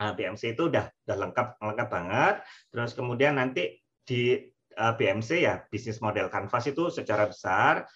BMC 0.00 0.58
itu 0.58 0.66
udah 0.66 0.90
udah 1.06 1.16
lengkap 1.16 1.48
lengkap 1.62 1.88
banget. 1.88 2.34
Terus 2.70 2.92
kemudian 2.92 3.38
nanti 3.38 3.78
di 4.04 4.36
eh, 4.74 4.94
BMC 4.98 5.30
ya 5.40 5.62
bisnis 5.70 6.02
model 6.02 6.28
canvas 6.28 6.64
itu 6.66 6.90
secara 6.90 7.30
besar. 7.30 7.86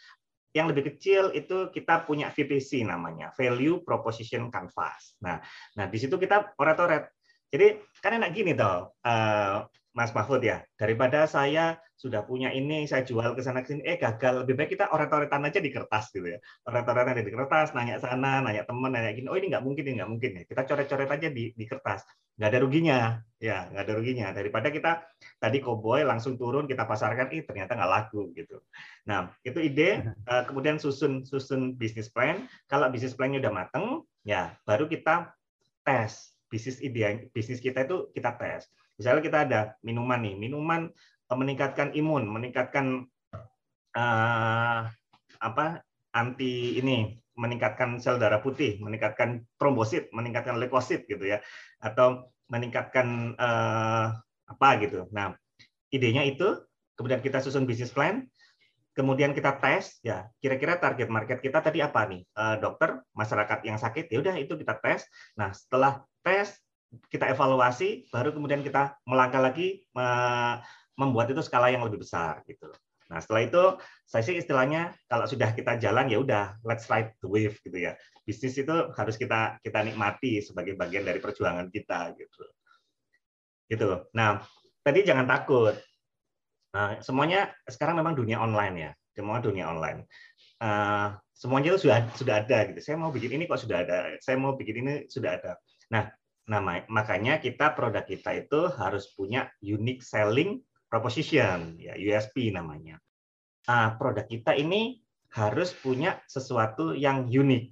Yang 0.57 0.67
lebih 0.75 0.85
kecil 0.95 1.31
itu 1.37 1.69
kita 1.69 2.09
punya 2.09 2.33
VPC 2.33 2.83
namanya 2.83 3.31
value 3.37 3.85
proposition 3.85 4.49
canvas. 4.49 5.19
Nah 5.21 5.43
nah 5.76 5.87
di 5.87 5.99
situ 6.00 6.17
kita 6.17 6.57
oret-oret. 6.57 7.11
Jadi 7.49 7.81
kan 8.05 8.17
enak 8.21 8.31
gini 8.37 8.52
toh 8.52 8.93
uh, 9.05 9.64
Mas 9.99 10.14
Mahfud 10.14 10.38
ya 10.47 10.62
daripada 10.78 11.26
saya 11.26 11.75
sudah 11.99 12.23
punya 12.23 12.55
ini 12.55 12.87
saya 12.87 13.02
jual 13.02 13.35
ke 13.35 13.43
sana 13.43 13.67
sini 13.67 13.83
eh 13.83 13.99
gagal. 13.99 14.47
Lebih 14.47 14.55
baik 14.55 14.78
kita 14.78 14.95
oret-oretan 14.95 15.43
aja 15.43 15.59
di 15.59 15.75
kertas 15.75 16.14
gitu 16.14 16.31
ya. 16.31 16.38
Oret-oretan 16.71 17.19
di 17.26 17.35
kertas 17.35 17.75
nanya 17.75 17.99
sana 17.99 18.38
nanya 18.38 18.62
teman 18.62 18.95
nanya 18.95 19.11
gini. 19.11 19.26
Oh 19.26 19.35
ini 19.35 19.50
nggak 19.50 19.67
mungkin 19.67 19.83
ini 19.83 19.99
nggak 19.99 20.11
mungkin 20.14 20.31
ya. 20.38 20.43
Kita 20.47 20.62
coret-coret 20.71 21.11
aja 21.11 21.28
di 21.35 21.50
di 21.50 21.64
kertas. 21.67 22.07
Nggak 22.38 22.49
ada 22.55 22.59
ruginya. 22.62 22.99
Ya 23.43 23.67
nggak 23.75 23.83
ada 23.83 23.93
ruginya. 23.99 24.26
Daripada 24.31 24.71
kita 24.71 25.02
tadi 25.43 25.59
koboi 25.59 26.07
langsung 26.07 26.38
turun 26.38 26.71
kita 26.71 26.87
pasarkan 26.87 27.35
ih 27.35 27.43
ternyata 27.43 27.75
nggak 27.75 27.90
laku 27.90 28.31
gitu. 28.38 28.62
Nah 29.11 29.35
itu 29.43 29.59
ide. 29.59 29.90
Eh, 30.28 30.45
kemudian 30.45 30.76
susun 30.76 31.25
susun 31.25 31.75
bisnis 31.75 32.12
plan. 32.12 32.47
Kalau 32.69 32.93
bisnis 32.93 33.17
plannya 33.17 33.40
udah 33.40 33.50
mateng 33.64 34.07
ya 34.23 34.55
baru 34.62 34.87
kita 34.87 35.35
tes. 35.83 36.38
Bisnis 36.47 36.78
ide 36.78 37.26
bisnis 37.35 37.59
kita 37.59 37.83
itu 37.88 38.12
kita 38.14 38.38
tes 38.38 38.71
misalnya 38.99 39.23
kita 39.23 39.38
ada 39.47 39.61
minuman 39.87 40.21
nih 40.21 40.35
minuman 40.35 40.90
meningkatkan 41.37 41.93
imun, 41.93 42.25
meningkatkan 42.25 43.05
uh, 43.93 44.81
apa 45.38 45.67
anti 46.17 46.81
ini, 46.81 47.21
meningkatkan 47.37 48.00
sel 48.00 48.17
darah 48.17 48.40
putih, 48.40 48.81
meningkatkan 48.81 49.45
trombosit, 49.61 50.09
meningkatkan 50.17 50.57
leukosit 50.57 51.05
gitu 51.05 51.28
ya, 51.28 51.45
atau 51.85 52.33
meningkatkan 52.49 53.37
uh, 53.37 54.17
apa 54.49 54.69
gitu. 54.81 55.05
Nah, 55.12 55.37
idenya 55.93 56.25
itu, 56.25 56.57
kemudian 56.97 57.21
kita 57.21 57.45
susun 57.45 57.69
bisnis 57.69 57.93
plan, 57.93 58.25
kemudian 58.97 59.37
kita 59.37 59.61
tes, 59.61 60.00
ya 60.00 60.33
kira-kira 60.40 60.81
target 60.81 61.12
market 61.12 61.45
kita 61.45 61.61
tadi 61.61 61.85
apa 61.85 62.09
nih, 62.09 62.25
dokter, 62.59 63.05
masyarakat 63.12 63.69
yang 63.69 63.76
sakit, 63.76 64.09
ya 64.09 64.19
udah 64.25 64.35
itu 64.40 64.57
kita 64.57 64.81
tes. 64.81 65.05
Nah, 65.37 65.52
setelah 65.52 66.02
tes 66.25 66.57
kita 67.12 67.28
evaluasi, 67.33 68.09
baru 68.09 68.33
kemudian 68.33 68.64
kita 68.64 68.97
melangkah 69.04 69.40
lagi 69.45 69.85
membuat 70.99 71.30
itu 71.30 71.40
skala 71.45 71.68
yang 71.71 71.85
lebih 71.85 72.02
besar 72.02 72.40
gitu. 72.49 72.73
Nah, 73.09 73.25
setelah 73.25 73.42
itu 73.49 73.62
saya 74.04 74.21
sih 74.21 74.37
istilahnya 74.37 74.92
kalau 75.09 75.25
sudah 75.25 75.57
kita 75.57 75.80
jalan 75.80 76.12
ya 76.12 76.21
udah 76.21 76.61
let's 76.64 76.92
ride 76.92 77.16
the 77.25 77.28
wave 77.28 77.57
gitu 77.64 77.76
ya. 77.80 77.97
Bisnis 78.28 78.61
itu 78.61 78.73
harus 78.92 79.16
kita 79.16 79.57
kita 79.64 79.80
nikmati 79.80 80.45
sebagai 80.45 80.76
bagian 80.76 81.09
dari 81.09 81.16
perjuangan 81.16 81.73
kita 81.73 82.12
gitu. 82.21 82.45
Gitu. 83.68 83.88
Nah, 84.12 84.45
tadi 84.85 85.09
jangan 85.09 85.25
takut. 85.25 85.76
Nah, 86.76 87.00
semuanya 87.00 87.49
sekarang 87.64 87.97
memang 87.97 88.12
dunia 88.12 88.45
online 88.45 88.76
ya. 88.76 88.92
Semua 89.16 89.40
dunia 89.40 89.73
online. 89.73 90.04
Uh, 90.61 91.16
semuanya 91.33 91.73
itu 91.73 91.88
sudah 91.88 92.04
sudah 92.12 92.45
ada 92.45 92.59
gitu. 92.68 92.80
Saya 92.85 93.00
mau 93.00 93.09
bikin 93.09 93.40
ini 93.40 93.49
kok 93.49 93.64
sudah 93.64 93.88
ada. 93.88 94.21
Saya 94.21 94.37
mau 94.37 94.52
bikin 94.52 94.85
ini 94.85 94.95
sudah 95.09 95.40
ada. 95.40 95.57
Nah, 95.88 96.12
nah 96.49 96.64
makanya 96.88 97.37
kita 97.38 97.76
produk 97.76 98.02
kita 98.09 98.33
itu 98.40 98.73
harus 98.73 99.12
punya 99.12 99.52
unique 99.61 100.00
selling 100.00 100.64
proposition, 100.88 101.76
ya 101.76 101.95
USP 101.95 102.49
namanya. 102.50 102.97
Nah, 103.69 103.95
produk 104.00 104.25
kita 104.25 104.57
ini 104.57 105.05
harus 105.37 105.76
punya 105.76 106.17
sesuatu 106.25 106.97
yang 106.97 107.28
unik. 107.28 107.64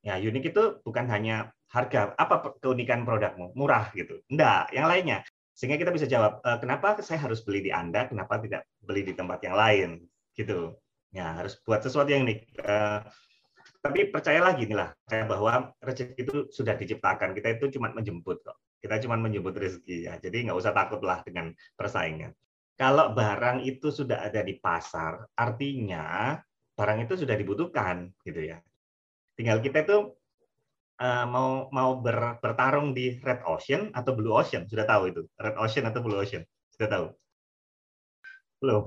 Ya, 0.00 0.16
unik 0.16 0.44
itu 0.56 0.80
bukan 0.80 1.04
hanya 1.12 1.52
harga. 1.68 2.16
Apa 2.16 2.56
keunikan 2.64 3.04
produkmu? 3.04 3.52
Murah 3.52 3.92
gitu. 3.92 4.24
Enggak, 4.32 4.72
yang 4.72 4.88
lainnya. 4.88 5.20
Sehingga 5.52 5.76
kita 5.76 5.92
bisa 5.92 6.08
jawab, 6.08 6.40
e, 6.40 6.50
kenapa 6.56 6.96
saya 7.04 7.20
harus 7.20 7.44
beli 7.44 7.60
di 7.60 7.68
Anda, 7.68 8.08
kenapa 8.08 8.40
tidak 8.40 8.64
beli 8.80 9.04
di 9.04 9.12
tempat 9.12 9.44
yang 9.44 9.60
lain? 9.60 9.90
Gitu. 10.32 10.72
Ya, 11.12 11.36
harus 11.36 11.60
buat 11.60 11.84
sesuatu 11.84 12.08
yang 12.08 12.24
unik. 12.24 12.64
Tapi 13.80 14.12
percayalah 14.12 14.52
gini 14.60 14.76
lah, 14.76 14.92
bahwa 15.08 15.72
rezeki 15.80 16.20
itu 16.20 16.36
sudah 16.52 16.76
diciptakan. 16.76 17.32
Kita 17.32 17.48
itu 17.56 17.80
cuma 17.80 17.88
menjemput 17.96 18.44
kok. 18.44 18.60
Kita 18.76 19.00
cuma 19.00 19.16
menyebut 19.16 19.56
rezeki 19.56 20.04
ya. 20.04 20.14
Jadi 20.20 20.48
nggak 20.48 20.58
usah 20.60 20.76
takutlah 20.76 21.24
dengan 21.24 21.48
persaingan. 21.80 22.36
Kalau 22.76 23.16
barang 23.16 23.64
itu 23.64 23.88
sudah 23.88 24.24
ada 24.24 24.44
di 24.44 24.56
pasar, 24.60 25.24
artinya 25.32 26.36
barang 26.76 27.08
itu 27.08 27.24
sudah 27.24 27.36
dibutuhkan, 27.36 28.08
gitu 28.24 28.52
ya. 28.52 28.60
Tinggal 29.36 29.64
kita 29.64 29.84
itu 29.84 30.16
uh, 31.00 31.26
mau 31.28 31.68
mau 31.72 32.00
ber, 32.00 32.40
bertarung 32.40 32.92
di 32.92 33.16
red 33.20 33.40
ocean 33.48 33.92
atau 33.96 34.12
blue 34.12 34.32
ocean, 34.32 34.68
sudah 34.68 34.84
tahu 34.84 35.12
itu 35.12 35.24
red 35.40 35.56
ocean 35.60 35.84
atau 35.88 36.00
blue 36.04 36.20
ocean, 36.20 36.44
sudah 36.72 36.88
tahu? 36.88 37.06
Belum. 38.60 38.82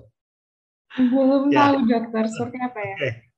Belum 0.98 1.44
ya. 1.50 1.58
tahu 1.70 1.76
dokter, 1.90 2.26
seperti 2.30 2.58
apa 2.62 2.80
ya? 2.82 2.96
Okay. 2.98 3.33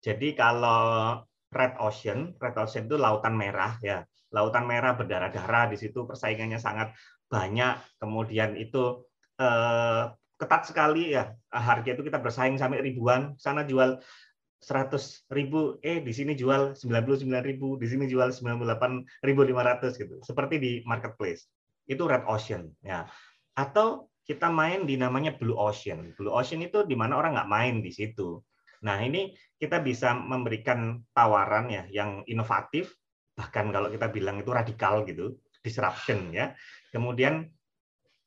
Jadi 0.00 0.32
kalau 0.32 1.20
red 1.52 1.74
ocean, 1.76 2.32
red 2.40 2.56
ocean 2.56 2.88
itu 2.88 2.96
lautan 2.96 3.36
merah 3.36 3.76
ya. 3.84 4.06
Lautan 4.32 4.64
merah 4.64 4.96
berdarah-darah 4.96 5.68
di 5.68 5.76
situ 5.76 6.08
persaingannya 6.08 6.56
sangat 6.56 6.96
banyak. 7.28 8.00
Kemudian 8.00 8.56
itu 8.56 9.04
eh, 9.36 10.04
ketat 10.40 10.62
sekali 10.70 11.12
ya. 11.12 11.34
Harga 11.52 11.92
itu 11.92 12.02
kita 12.06 12.22
bersaing 12.22 12.56
sampai 12.56 12.80
ribuan. 12.80 13.36
Sana 13.36 13.68
jual 13.68 14.00
100 14.62 15.28
ribu. 15.34 15.76
Eh 15.84 16.00
di 16.00 16.12
sini 16.16 16.32
jual 16.32 16.78
99 16.78 17.26
ribu. 17.44 17.76
Di 17.76 17.86
sini 17.90 18.08
jual 18.08 18.32
98 18.32 19.26
ribu 19.26 19.40
500 19.44 20.00
gitu. 20.00 20.16
Seperti 20.24 20.56
di 20.56 20.72
marketplace. 20.88 21.50
Itu 21.84 22.06
red 22.06 22.24
ocean 22.24 22.70
ya. 22.80 23.04
Atau 23.58 24.08
kita 24.24 24.46
main 24.46 24.86
di 24.86 24.94
namanya 24.94 25.34
blue 25.34 25.58
ocean. 25.58 26.14
Blue 26.14 26.30
ocean 26.30 26.62
itu 26.62 26.86
di 26.86 26.94
mana 26.94 27.18
orang 27.18 27.34
nggak 27.34 27.50
main 27.50 27.82
di 27.82 27.90
situ 27.90 28.38
nah 28.80 29.00
ini 29.04 29.36
kita 29.60 29.84
bisa 29.84 30.16
memberikan 30.16 31.04
tawaran 31.12 31.68
ya 31.68 31.84
yang 31.92 32.24
inovatif 32.24 32.96
bahkan 33.40 33.72
kalau 33.72 33.88
kita 33.88 34.12
bilang 34.12 34.36
itu 34.36 34.52
radikal 34.52 35.00
gitu, 35.08 35.40
disruption 35.64 36.28
ya. 36.28 36.52
Kemudian 36.92 37.48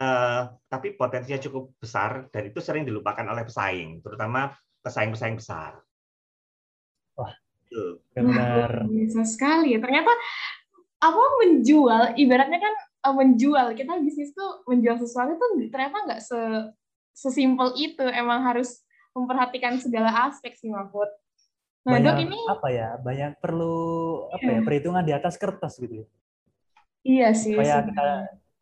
eh, 0.01 0.41
tapi 0.65 0.97
potensinya 0.97 1.37
cukup 1.37 1.77
besar 1.77 2.33
dan 2.33 2.49
itu 2.49 2.57
sering 2.57 2.81
dilupakan 2.81 3.29
oleh 3.29 3.45
pesaing, 3.45 4.01
terutama 4.01 4.49
pesaing-pesaing 4.81 5.37
besar. 5.37 5.77
Wah, 7.13 7.33
itu 7.69 8.01
benar. 8.17 8.89
Bisa 8.89 9.21
sekali 9.21 9.77
ya. 9.77 9.79
Ternyata 9.79 10.09
apa 11.03 11.23
menjual, 11.45 12.17
ibaratnya 12.17 12.57
kan 12.57 12.73
eh, 13.05 13.13
menjual 13.13 13.77
kita 13.77 14.01
bisnis 14.01 14.33
tuh 14.33 14.65
menjual 14.65 14.97
sesuatu 14.97 15.37
tuh 15.37 15.69
ternyata 15.69 16.09
nggak 16.09 16.21
se 16.25 16.39
sesimpel 17.13 17.77
itu. 17.77 18.05
Emang 18.09 18.41
harus 18.41 18.81
memperhatikan 19.13 19.77
segala 19.77 20.29
aspek 20.29 20.57
sih 20.57 20.69
Mahfud. 20.69 21.09
Nah, 21.83 21.99
banyak 21.99 22.15
dok 22.15 22.23
ini 22.25 22.39
apa 22.47 22.67
ya? 22.71 22.89
Banyak 22.97 23.31
perlu 23.43 23.75
apa 24.31 24.47
ya? 24.47 24.59
Iya. 24.59 24.65
Perhitungan 24.65 25.03
di 25.03 25.13
atas 25.13 25.35
kertas 25.35 25.77
gitu 25.77 26.03
ya. 26.03 26.07
Iya 27.03 27.29
sih. 27.35 27.53
Supaya 27.53 27.83
kita 27.83 28.07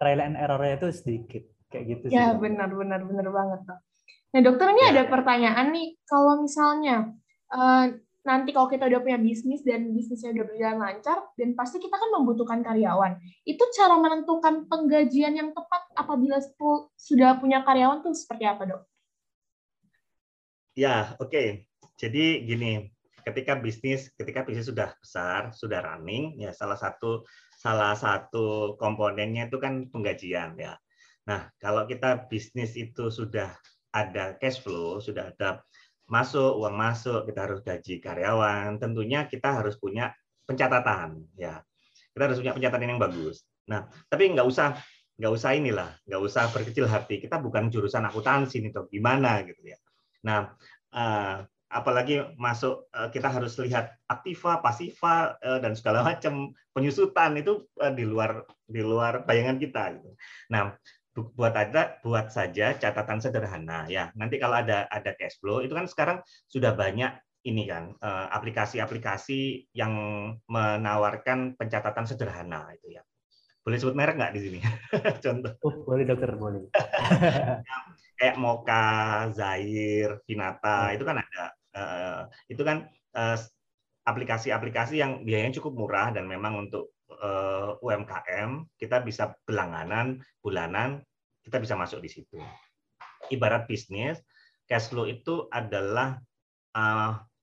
trial 0.01 0.21
and 0.25 0.37
error-nya 0.37 0.81
itu 0.81 0.89
sedikit 0.89 1.43
kayak 1.69 1.85
gitu 1.87 2.03
sih. 2.09 2.17
Ya, 2.17 2.33
benar 2.33 2.73
benar 2.73 3.05
benar 3.05 3.27
banget, 3.29 3.59
Dok. 3.69 3.79
Nah, 4.31 4.41
dokter 4.41 4.67
ini 4.71 4.81
ya. 4.81 4.89
ada 4.95 5.03
pertanyaan 5.11 5.67
nih, 5.75 5.87
kalau 6.07 6.39
misalnya 6.41 7.11
uh, 7.51 7.85
nanti 8.21 8.49
kalau 8.53 8.69
kita 8.69 8.85
udah 8.85 9.01
punya 9.01 9.17
bisnis 9.17 9.61
dan 9.65 9.93
bisnisnya 9.93 10.33
udah 10.33 10.45
berjalan 10.45 10.79
lancar 10.81 11.17
dan 11.37 11.57
pasti 11.57 11.77
kita 11.77 11.93
kan 11.93 12.09
membutuhkan 12.17 12.65
karyawan. 12.65 13.21
Itu 13.45 13.61
cara 13.77 13.97
menentukan 14.01 14.65
penggajian 14.65 15.33
yang 15.37 15.49
tepat 15.53 15.89
apabila 15.93 16.37
sudah 16.97 17.37
punya 17.37 17.61
karyawan 17.61 18.01
tuh 18.01 18.13
seperti 18.17 18.45
apa, 18.49 18.65
Dok? 18.65 18.81
Ya, 20.75 21.15
oke. 21.19 21.29
Okay 21.29 21.47
jadi 22.01 22.41
gini, 22.41 22.89
ketika 23.21 23.53
bisnis 23.61 24.09
ketika 24.17 24.41
bisnis 24.41 24.65
sudah 24.65 24.97
besar, 24.97 25.53
sudah 25.53 25.85
running, 25.85 26.41
ya 26.41 26.49
salah 26.49 26.73
satu 26.73 27.21
salah 27.53 27.93
satu 27.93 28.73
komponennya 28.81 29.45
itu 29.53 29.61
kan 29.61 29.85
penggajian 29.93 30.57
ya. 30.57 30.73
Nah, 31.29 31.53
kalau 31.61 31.85
kita 31.85 32.25
bisnis 32.25 32.73
itu 32.73 33.13
sudah 33.13 33.53
ada 33.93 34.33
cash 34.41 34.65
flow, 34.65 34.97
sudah 34.97 35.29
ada 35.29 35.61
masuk 36.09 36.57
uang 36.57 36.73
masuk, 36.73 37.29
kita 37.29 37.45
harus 37.45 37.61
gaji 37.61 38.01
karyawan, 38.01 38.81
tentunya 38.81 39.29
kita 39.29 39.61
harus 39.61 39.77
punya 39.77 40.09
pencatatan 40.49 41.21
ya. 41.37 41.61
Kita 42.17 42.33
harus 42.33 42.41
punya 42.41 42.57
pencatatan 42.57 42.97
yang 42.97 43.01
bagus. 43.01 43.45
Nah, 43.69 43.85
tapi 44.09 44.33
nggak 44.33 44.47
usah 44.49 44.73
nggak 45.21 45.33
usah 45.37 45.53
inilah, 45.53 45.93
nggak 46.09 46.21
usah 46.25 46.49
berkecil 46.49 46.89
hati. 46.89 47.21
Kita 47.21 47.37
bukan 47.37 47.69
jurusan 47.69 48.01
akuntansi 48.09 48.57
nih, 48.57 48.73
toh 48.73 48.89
gimana 48.89 49.45
gitu 49.45 49.61
ya. 49.69 49.77
Nah, 50.25 50.53
eh, 50.93 51.35
apalagi 51.71 52.35
masuk 52.35 52.91
eh, 52.91 53.09
kita 53.13 53.27
harus 53.31 53.55
lihat 53.61 53.95
aktiva, 54.09 54.61
pasiva 54.61 55.37
eh, 55.41 55.59
dan 55.63 55.73
segala 55.73 56.03
macam 56.09 56.53
penyusutan 56.71 57.35
itu 57.37 57.67
di 57.97 58.03
luar 58.07 58.45
di 58.65 58.81
luar 58.81 59.25
bayangan 59.27 59.57
kita 59.59 59.83
gitu. 59.99 60.09
Nah, 60.53 60.75
buat 61.11 61.51
ada 61.51 61.99
buat 61.99 62.31
saja 62.31 62.79
catatan 62.79 63.19
sederhana 63.19 63.83
ya. 63.91 64.13
Nanti 64.15 64.39
kalau 64.39 64.63
ada 64.63 64.87
ada 64.87 65.11
cash 65.19 65.43
flow 65.43 65.59
itu 65.59 65.75
kan 65.75 65.83
sekarang 65.83 66.17
sudah 66.47 66.71
banyak 66.71 67.11
ini 67.43 67.67
kan 67.67 67.97
aplikasi-aplikasi 68.31 69.67
yang 69.75 69.91
menawarkan 70.47 71.59
pencatatan 71.59 72.07
sederhana 72.07 72.71
itu 72.71 72.95
ya. 72.95 73.03
Boleh 73.61 73.77
sebut 73.77 73.93
merek 73.93 74.17
nggak 74.17 74.33
di 74.33 74.41
sini? 74.41 74.59
Contoh. 75.25 75.53
Oh, 75.61 75.85
boleh 75.85 76.05
dokter, 76.07 76.33
boleh. 76.33 76.65
Kayak 78.21 78.37
Moka, 78.37 78.85
Zair, 79.33 80.21
Vinata, 80.29 80.93
itu 80.93 81.01
kan 81.01 81.17
ada 81.25 81.57
Eh, 81.71 82.21
itu 82.51 82.61
kan 82.67 82.83
eh, 83.15 83.37
aplikasi-aplikasi 84.03 84.99
yang 84.99 85.23
biayanya 85.23 85.55
cukup 85.61 85.73
murah 85.79 86.11
dan 86.11 86.27
memang 86.27 86.67
untuk 86.67 86.91
eh, 87.11 87.71
UMKM 87.79 88.75
kita 88.75 88.99
bisa 89.07 89.31
berlangganan 89.47 90.19
bulanan 90.43 90.99
kita 91.41 91.57
bisa 91.63 91.79
masuk 91.79 92.03
di 92.03 92.09
situ. 92.11 92.37
Ibarat 93.31 93.65
bisnis, 93.71 94.19
cash 94.67 94.91
flow 94.91 95.07
itu 95.07 95.47
adalah 95.49 96.19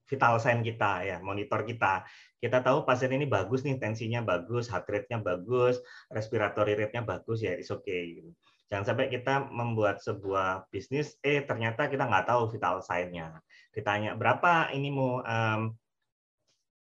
vital 0.09 0.41
sign 0.41 0.65
kita 0.65 1.05
ya, 1.05 1.17
monitor 1.21 1.67
kita. 1.67 2.07
Kita 2.39 2.63
tahu 2.65 2.87
pasien 2.87 3.13
ini 3.13 3.27
bagus 3.29 3.67
nih, 3.67 3.77
tensinya 3.77 4.25
bagus, 4.25 4.71
heart 4.71 4.89
rate-nya 4.89 5.21
bagus, 5.21 5.83
respiratory 6.09 6.79
rate-nya 6.79 7.03
bagus 7.05 7.43
ya, 7.45 7.59
it's 7.59 7.69
okay. 7.69 8.23
Jangan 8.69 8.85
sampai 8.85 9.09
kita 9.09 9.49
membuat 9.49 10.05
sebuah 10.05 10.69
bisnis, 10.69 11.17
eh 11.25 11.41
ternyata 11.41 11.89
kita 11.89 12.05
nggak 12.05 12.29
tahu 12.29 12.53
vital 12.53 12.85
sign-nya. 12.85 13.41
Ditanya 13.73 14.13
berapa 14.13 14.69
ini 14.77 14.93
mau 14.93 15.25
um, 15.25 15.61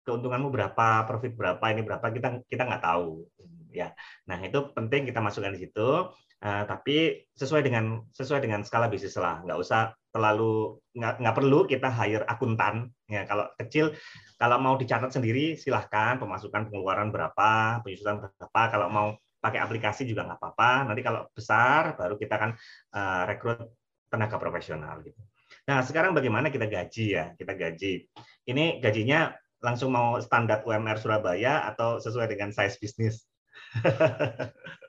keuntunganmu 0.07 0.47
berapa, 0.47 1.03
profit 1.03 1.35
berapa, 1.35 1.65
ini 1.75 1.83
berapa 1.83 2.07
kita 2.07 2.43
kita 2.47 2.63
nggak 2.63 2.83
tahu. 2.83 3.27
Ya, 3.73 3.91
nah 4.29 4.37
itu 4.39 4.69
penting 4.71 5.09
kita 5.09 5.19
masukkan 5.19 5.51
di 5.51 5.67
situ. 5.67 6.13
Uh, 6.43 6.67
tapi 6.67 7.23
sesuai 7.39 7.63
dengan 7.63 8.03
sesuai 8.11 8.43
dengan 8.43 8.67
skala 8.67 8.91
bisnis 8.91 9.15
lah, 9.15 9.39
nggak 9.47 9.59
usah 9.63 9.95
terlalu 10.11 10.75
nggak 10.91 11.23
nggak 11.23 11.35
perlu 11.35 11.59
kita 11.67 11.87
hire 11.87 12.27
akuntan. 12.27 12.91
Ya, 13.07 13.23
kalau 13.23 13.47
kecil, 13.59 13.95
kalau 14.35 14.59
mau 14.59 14.75
dicatat 14.75 15.11
sendiri 15.11 15.55
silahkan 15.55 16.19
pemasukan 16.19 16.67
pengeluaran 16.67 17.15
berapa, 17.15 17.79
penyusutan 17.83 18.19
berapa. 18.19 18.61
Kalau 18.71 18.87
mau 18.91 19.07
pakai 19.43 19.59
aplikasi 19.59 20.07
juga 20.07 20.23
nggak 20.23 20.39
apa-apa. 20.39 20.87
Nanti 20.87 21.03
kalau 21.03 21.27
besar 21.35 21.99
baru 21.99 22.15
kita 22.15 22.39
akan 22.39 22.51
uh, 22.95 23.23
rekrut 23.27 23.59
tenaga 24.07 24.39
profesional 24.39 25.03
gitu. 25.03 25.19
Nah, 25.67 25.83
sekarang 25.83 26.15
bagaimana 26.15 26.47
kita 26.47 26.71
gaji 26.71 27.05
ya? 27.19 27.25
Kita 27.35 27.51
gaji. 27.51 28.07
Ini 28.47 28.79
gajinya 28.79 29.35
langsung 29.59 29.91
mau 29.91 30.19
standar 30.23 30.63
UMR 30.63 30.99
Surabaya 30.99 31.67
atau 31.67 31.99
sesuai 31.99 32.31
dengan 32.31 32.55
size 32.55 32.79
bisnis? 32.79 33.27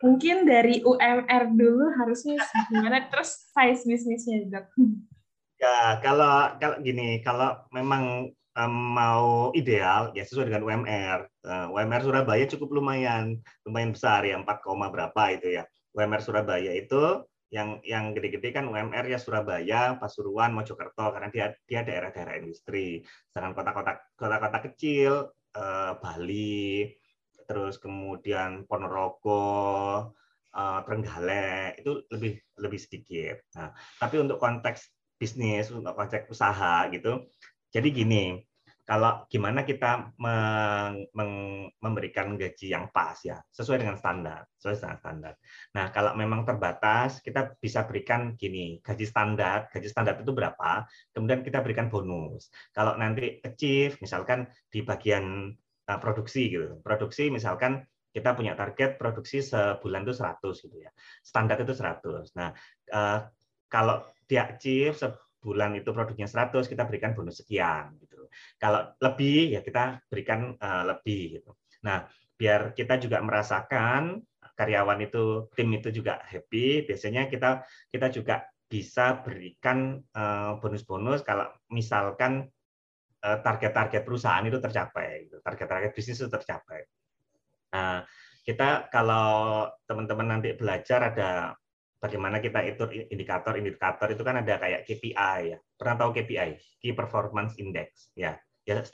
Mungkin 0.05 0.45
dari 0.45 0.83
UMR 0.83 1.55
dulu 1.55 1.95
harusnya 1.99 2.43
gimana 2.71 3.07
terus 3.11 3.51
size 3.51 3.83
bisnisnya, 3.87 4.51
Dok. 4.51 4.67
Ya, 5.59 6.03
kalau 6.03 6.59
kalau 6.59 6.77
gini, 6.83 7.23
kalau 7.23 7.65
memang 7.71 8.35
mau 8.63 9.51
ideal 9.59 10.15
ya 10.15 10.23
sesuai 10.23 10.47
dengan 10.47 10.63
UMR. 10.63 11.21
Eh, 11.27 11.67
UMR 11.75 12.03
Surabaya 12.07 12.47
cukup 12.47 12.79
lumayan, 12.79 13.43
lumayan 13.67 13.91
besar 13.91 14.23
ya 14.23 14.39
4, 14.39 14.47
berapa 14.95 15.23
itu 15.35 15.59
ya. 15.59 15.67
UMR 15.95 16.23
Surabaya 16.23 16.71
itu 16.75 17.27
yang 17.51 17.79
yang 17.87 18.15
gede-gede 18.15 18.55
kan 18.55 18.67
UMR 18.71 19.07
ya 19.11 19.19
Surabaya, 19.19 19.99
Pasuruan, 19.99 20.55
Mojokerto 20.55 21.11
karena 21.11 21.29
dia 21.35 21.47
dia 21.67 21.83
daerah-daerah 21.83 22.39
industri. 22.39 23.03
Sedangkan 23.31 23.59
kota-kota 23.59 23.93
kota-kota 24.15 24.59
kecil 24.71 25.35
eh, 25.59 25.93
Bali, 25.99 26.87
terus 27.51 27.83
kemudian 27.83 28.71
Ponorogo, 28.71 30.15
eh, 30.55 30.81
Trenggalek 30.87 31.83
itu 31.83 32.07
lebih 32.15 32.39
lebih 32.63 32.79
sedikit. 32.79 33.37
Nah, 33.59 33.75
tapi 33.99 34.23
untuk 34.23 34.39
konteks 34.39 34.95
bisnis, 35.19 35.71
untuk 35.75 35.95
konteks 35.95 36.31
usaha 36.31 36.87
gitu, 36.91 37.27
jadi 37.75 37.89
gini, 37.91 38.39
kalau 38.85 39.25
gimana 39.33 39.65
kita 39.65 40.13
memberikan 41.81 42.37
gaji 42.37 42.71
yang 42.71 42.93
pas 42.93 43.17
ya, 43.25 43.41
sesuai 43.51 43.81
dengan 43.81 43.97
standar, 43.97 44.45
sesuai 44.61 44.77
dengan 44.79 44.99
standar. 45.01 45.35
Nah, 45.73 45.89
kalau 45.89 46.13
memang 46.15 46.45
terbatas, 46.45 47.19
kita 47.25 47.57
bisa 47.59 47.89
berikan 47.89 48.37
gini, 48.37 48.79
gaji 48.85 49.09
standar, 49.09 49.73
gaji 49.73 49.89
standar 49.89 50.21
itu 50.21 50.31
berapa, 50.37 50.85
kemudian 51.17 51.41
kita 51.41 51.65
berikan 51.65 51.89
bonus. 51.89 52.53
Kalau 52.77 52.95
nanti 52.95 53.41
achieve, 53.43 53.97
misalkan 54.05 54.47
di 54.69 54.85
bagian 54.85 55.51
eh, 55.89 55.99
produksi 55.99 56.53
gitu, 56.53 56.79
produksi 56.85 57.33
misalkan 57.33 57.83
kita 58.15 58.37
punya 58.39 58.55
target 58.55 58.95
produksi 58.95 59.43
sebulan 59.43 60.07
itu 60.07 60.15
100 60.15 60.63
gitu 60.63 60.77
ya. 60.79 60.93
Standar 61.25 61.59
itu 61.59 61.73
100. 61.75 62.37
Nah, 62.37 62.53
eh, 62.93 63.19
kalau 63.67 64.05
dia 64.29 64.47
achieve 64.53 64.95
bulan 65.45 65.77
itu 65.77 65.93
produknya 65.93 66.25
100 66.25 66.65
kita 66.65 66.89
berikan 66.89 67.13
bonus 67.13 67.45
sekian 67.45 67.93
gitu. 68.01 68.25
Kalau 68.57 68.97
lebih 69.05 69.53
ya 69.53 69.61
kita 69.61 70.01
berikan 70.09 70.57
uh, 70.57 70.85
lebih 70.89 71.39
gitu. 71.39 71.53
Nah, 71.85 72.09
biar 72.41 72.73
kita 72.73 72.97
juga 72.97 73.21
merasakan 73.21 74.25
karyawan 74.57 75.05
itu 75.05 75.53
tim 75.53 75.69
itu 75.77 75.93
juga 75.93 76.23
happy, 76.25 76.89
biasanya 76.89 77.29
kita 77.29 77.67
kita 77.91 78.07
juga 78.09 78.47
bisa 78.65 79.23
berikan 79.23 80.03
eh, 80.03 80.53
bonus-bonus 80.59 81.23
uh, 81.23 81.27
kalau 81.27 81.47
misalkan 81.71 82.49
uh, 83.23 83.39
target-target 83.39 84.03
perusahaan 84.03 84.43
itu 84.43 84.59
tercapai, 84.59 85.29
gitu. 85.29 85.39
target-target 85.43 85.91
bisnis 85.95 86.19
itu 86.19 86.31
tercapai. 86.31 86.83
Nah, 87.75 88.03
kita 88.45 88.91
kalau 88.91 89.69
teman-teman 89.89 90.39
nanti 90.39 90.53
belajar 90.59 91.13
ada 91.15 91.55
bagaimana 92.05 92.37
kita 92.45 92.61
itu 92.69 92.85
indikator-indikator 93.09 94.13
itu 94.13 94.21
kan 94.21 94.45
ada 94.45 94.61
kayak 94.61 94.85
KPI 94.85 95.57
ya. 95.57 95.59
Pernah 95.73 95.97
tahu 95.97 96.11
KPI? 96.21 96.51
Key 96.85 96.93
Performance 96.93 97.57
Index 97.57 98.13
ya. 98.13 98.37
Ya 98.69 98.85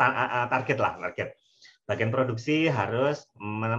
target 0.47 0.79
lah, 0.79 0.95
target. 1.11 1.35
Bagian 1.91 2.15
produksi 2.15 2.71
harus 2.71 3.27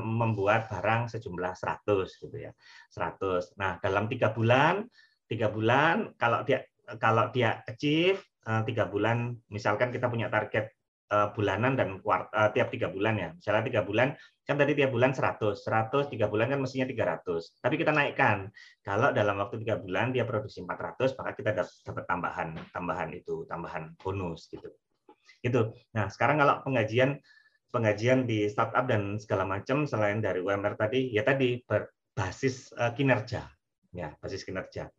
membuat 0.04 0.68
barang 0.68 1.08
sejumlah 1.16 1.56
100 1.56 2.12
gitu 2.12 2.36
ya. 2.36 2.52
100. 2.92 3.56
Nah, 3.56 3.80
dalam 3.80 4.12
tiga 4.12 4.36
bulan, 4.36 4.84
tiga 5.32 5.48
bulan 5.48 6.12
kalau 6.20 6.44
dia 6.44 6.68
kalau 7.00 7.32
dia 7.32 7.64
achieve 7.64 8.20
eh, 8.44 8.62
tiga 8.68 8.92
bulan, 8.92 9.32
misalkan 9.48 9.96
kita 9.96 10.12
punya 10.12 10.28
target 10.28 10.76
bulanan 11.36 11.76
dan 11.76 12.00
kuart, 12.00 12.32
uh, 12.32 12.50
tiap 12.56 12.72
tiga 12.72 12.88
bulan 12.88 13.20
ya. 13.20 13.30
Misalnya 13.36 13.64
tiga 13.68 13.82
bulan 13.84 14.16
Kan 14.52 14.60
tadi 14.60 14.76
tiap 14.76 14.92
bulan 14.92 15.16
100, 15.16 15.64
100 15.64 16.12
tiga 16.12 16.28
bulan 16.28 16.52
kan 16.52 16.60
mestinya 16.60 16.84
300. 16.84 17.64
Tapi 17.64 17.76
kita 17.80 17.96
naikkan. 17.96 18.52
Kalau 18.84 19.16
dalam 19.16 19.40
waktu 19.40 19.64
tiga 19.64 19.80
bulan 19.80 20.12
dia 20.12 20.28
produksi 20.28 20.60
400, 20.60 21.16
maka 21.16 21.32
kita 21.40 21.56
dapat 21.56 22.04
tambahan 22.04 22.50
tambahan 22.76 23.16
itu, 23.16 23.48
tambahan 23.48 23.96
bonus 23.96 24.52
gitu. 24.52 24.68
Gitu. 25.40 25.72
Nah, 25.96 26.12
sekarang 26.12 26.44
kalau 26.44 26.60
penggajian 26.68 27.22
penggajian 27.72 28.28
di 28.28 28.52
startup 28.52 28.84
dan 28.92 29.16
segala 29.24 29.48
macam 29.48 29.88
selain 29.88 30.20
dari 30.20 30.44
UMR 30.44 30.76
tadi, 30.76 31.14
ya 31.16 31.24
tadi 31.24 31.64
berbasis 31.64 32.76
eh, 32.76 32.92
kinerja. 32.92 33.48
Ya, 33.96 34.12
basis 34.20 34.44
kinerja. 34.44 34.92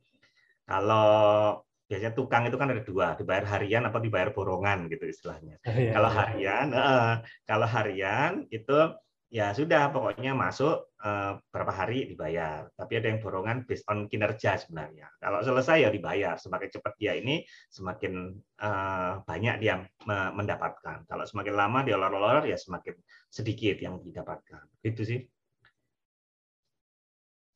Kalau 0.64 1.60
biasanya 1.92 2.16
tukang 2.16 2.48
itu 2.48 2.56
kan 2.56 2.72
ada 2.72 2.80
dua, 2.80 3.12
dibayar 3.20 3.44
harian 3.44 3.84
atau 3.84 4.00
dibayar 4.00 4.32
borongan 4.32 4.88
gitu 4.88 5.04
istilahnya. 5.04 5.60
Oh, 5.68 5.76
iya, 5.76 5.92
kalau 5.92 6.08
iya. 6.08 6.16
harian, 6.24 6.66
eh, 6.72 7.14
kalau 7.44 7.66
harian 7.68 8.32
itu 8.48 8.96
ya 9.32 9.52
sudah 9.52 9.92
pokoknya 9.92 10.32
masuk 10.32 10.92
uh, 11.00 11.36
berapa 11.52 11.72
hari 11.72 12.08
dibayar. 12.08 12.68
Tapi 12.76 13.00
ada 13.00 13.12
yang 13.12 13.20
borongan 13.20 13.64
based 13.68 13.84
on 13.92 14.08
kinerja 14.08 14.60
sebenarnya. 14.60 15.08
Kalau 15.20 15.40
selesai 15.40 15.84
ya 15.84 15.90
dibayar. 15.92 16.36
Semakin 16.36 16.68
cepat 16.68 16.92
dia 17.00 17.16
ini 17.16 17.40
semakin 17.72 18.36
uh, 18.60 19.24
banyak 19.24 19.56
dia 19.60 19.80
mendapatkan. 20.08 21.08
Kalau 21.08 21.24
semakin 21.24 21.54
lama 21.56 21.80
dia 21.80 21.96
olor-olor 21.96 22.44
ya 22.44 22.60
semakin 22.60 22.92
sedikit 23.32 23.80
yang 23.80 24.04
didapatkan. 24.04 24.68
Gitu 24.84 25.00
sih. 25.04 25.20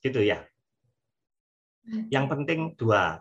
Gitu 0.01 0.20
ya. 0.25 0.49
Yang 2.09 2.25
penting 2.33 2.61
dua 2.81 3.20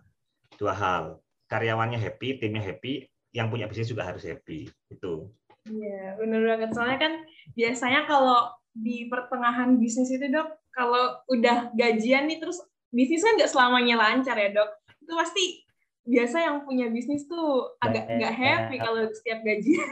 dua 0.57 0.73
hal. 0.75 1.03
Karyawannya 1.45 2.01
happy, 2.01 2.41
timnya 2.41 2.63
happy, 2.63 3.05
yang 3.35 3.53
punya 3.53 3.69
bisnis 3.69 3.91
juga 3.91 4.07
harus 4.07 4.25
happy. 4.25 4.65
Itu. 4.89 5.29
Iya, 5.65 6.17
benar 6.17 6.41
banget. 6.45 6.69
Soalnya 6.73 6.99
kan 7.01 7.13
biasanya 7.53 8.05
kalau 8.09 8.53
di 8.75 9.07
pertengahan 9.07 9.77
bisnis 9.79 10.11
itu 10.11 10.27
dok, 10.29 10.51
kalau 10.75 11.21
udah 11.31 11.71
gajian 11.73 12.27
nih 12.27 12.43
terus 12.43 12.59
bisnis 12.91 13.23
kan 13.23 13.39
nggak 13.39 13.51
selamanya 13.51 13.95
lancar 13.97 14.35
ya 14.35 14.51
dok. 14.51 14.69
Itu 15.01 15.13
pasti 15.15 15.63
biasa 16.05 16.37
yang 16.37 16.69
punya 16.69 16.85
bisnis 16.93 17.25
tuh 17.25 17.73
agak 17.81 18.05
nggak 18.05 18.35
happy 18.35 18.77
kalau 18.77 19.09
setiap 19.09 19.41
gajian. 19.41 19.89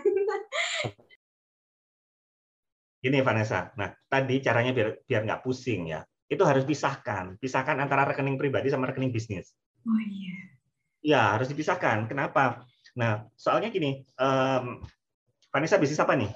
Gini 3.03 3.19
Vanessa, 3.19 3.73
nah 3.75 3.91
tadi 4.07 4.39
caranya 4.39 4.71
biar 4.71 5.03
biar 5.03 5.27
nggak 5.27 5.43
pusing 5.43 5.91
ya, 5.91 6.07
itu 6.31 6.39
harus 6.47 6.63
pisahkan, 6.63 7.35
pisahkan 7.35 7.75
antara 7.75 8.07
rekening 8.07 8.39
pribadi 8.39 8.71
sama 8.71 8.87
rekening 8.87 9.11
bisnis. 9.11 9.51
Oh 9.83 9.99
iya. 10.07 10.52
Ya 11.03 11.35
harus 11.35 11.51
dipisahkan. 11.51 12.07
Kenapa? 12.07 12.63
Nah 12.95 13.27
soalnya 13.35 13.69
gini, 13.69 14.07
um, 14.17 14.81
Vanessa 15.51 15.77
bisnis 15.77 15.99
apa 15.99 16.15
nih? 16.15 16.31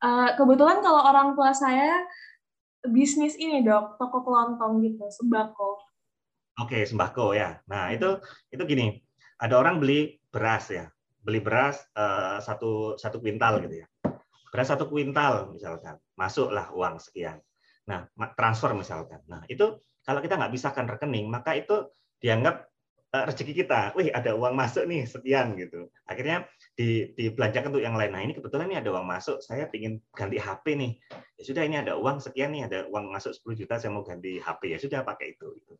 Uh, 0.00 0.32
kebetulan 0.34 0.80
kalau 0.80 1.04
orang 1.04 1.36
tua 1.36 1.52
saya 1.52 2.00
bisnis 2.88 3.36
ini 3.36 3.60
dok, 3.60 4.00
toko 4.00 4.24
kelontong 4.24 4.80
gitu, 4.80 5.04
sembako. 5.12 5.76
Oke, 6.64 6.82
sembako 6.88 7.36
ya. 7.36 7.60
Nah 7.68 7.92
itu 7.92 8.16
itu 8.48 8.62
gini, 8.64 8.96
ada 9.36 9.60
orang 9.60 9.76
beli 9.76 10.16
beras 10.32 10.72
ya, 10.72 10.88
beli 11.20 11.44
beras 11.44 11.84
uh, 11.94 12.40
satu 12.40 12.96
satu 12.96 13.20
kuintal 13.20 13.60
gitu 13.60 13.84
ya 13.84 13.88
beras 14.50 14.68
satu 14.68 14.90
kuintal 14.90 15.54
misalkan, 15.54 15.96
masuklah 16.18 16.68
uang 16.74 16.98
sekian. 16.98 17.38
Nah, 17.86 18.06
transfer 18.34 18.74
misalkan. 18.74 19.22
Nah, 19.30 19.46
itu 19.46 19.78
kalau 20.02 20.18
kita 20.18 20.36
nggak 20.36 20.52
bisahkan 20.52 20.86
rekening, 20.90 21.30
maka 21.30 21.54
itu 21.54 21.86
dianggap 22.18 22.69
rezeki 23.10 23.66
kita. 23.66 23.90
Wih, 23.98 24.14
ada 24.14 24.38
uang 24.38 24.54
masuk 24.54 24.86
nih 24.86 25.02
sekian 25.02 25.58
gitu. 25.58 25.90
Akhirnya 26.06 26.46
di, 26.78 27.10
dibelanjakan 27.18 27.74
untuk 27.74 27.82
yang 27.82 27.98
lain. 27.98 28.14
Nah, 28.14 28.22
ini 28.22 28.32
kebetulan 28.38 28.70
ini 28.70 28.78
ada 28.78 28.90
uang 28.94 29.06
masuk, 29.06 29.42
saya 29.42 29.66
ingin 29.74 29.98
ganti 30.14 30.38
HP 30.38 30.78
nih. 30.78 30.92
Ya 31.34 31.42
sudah, 31.42 31.62
ini 31.66 31.76
ada 31.82 31.98
uang 31.98 32.22
sekian 32.22 32.54
nih, 32.54 32.70
ada 32.70 32.86
uang 32.86 33.10
masuk 33.10 33.34
10 33.34 33.66
juta, 33.66 33.82
saya 33.82 33.90
mau 33.90 34.06
ganti 34.06 34.38
HP. 34.38 34.62
Ya 34.70 34.78
sudah, 34.78 35.02
pakai 35.02 35.34
itu. 35.34 35.48
Itu, 35.58 35.72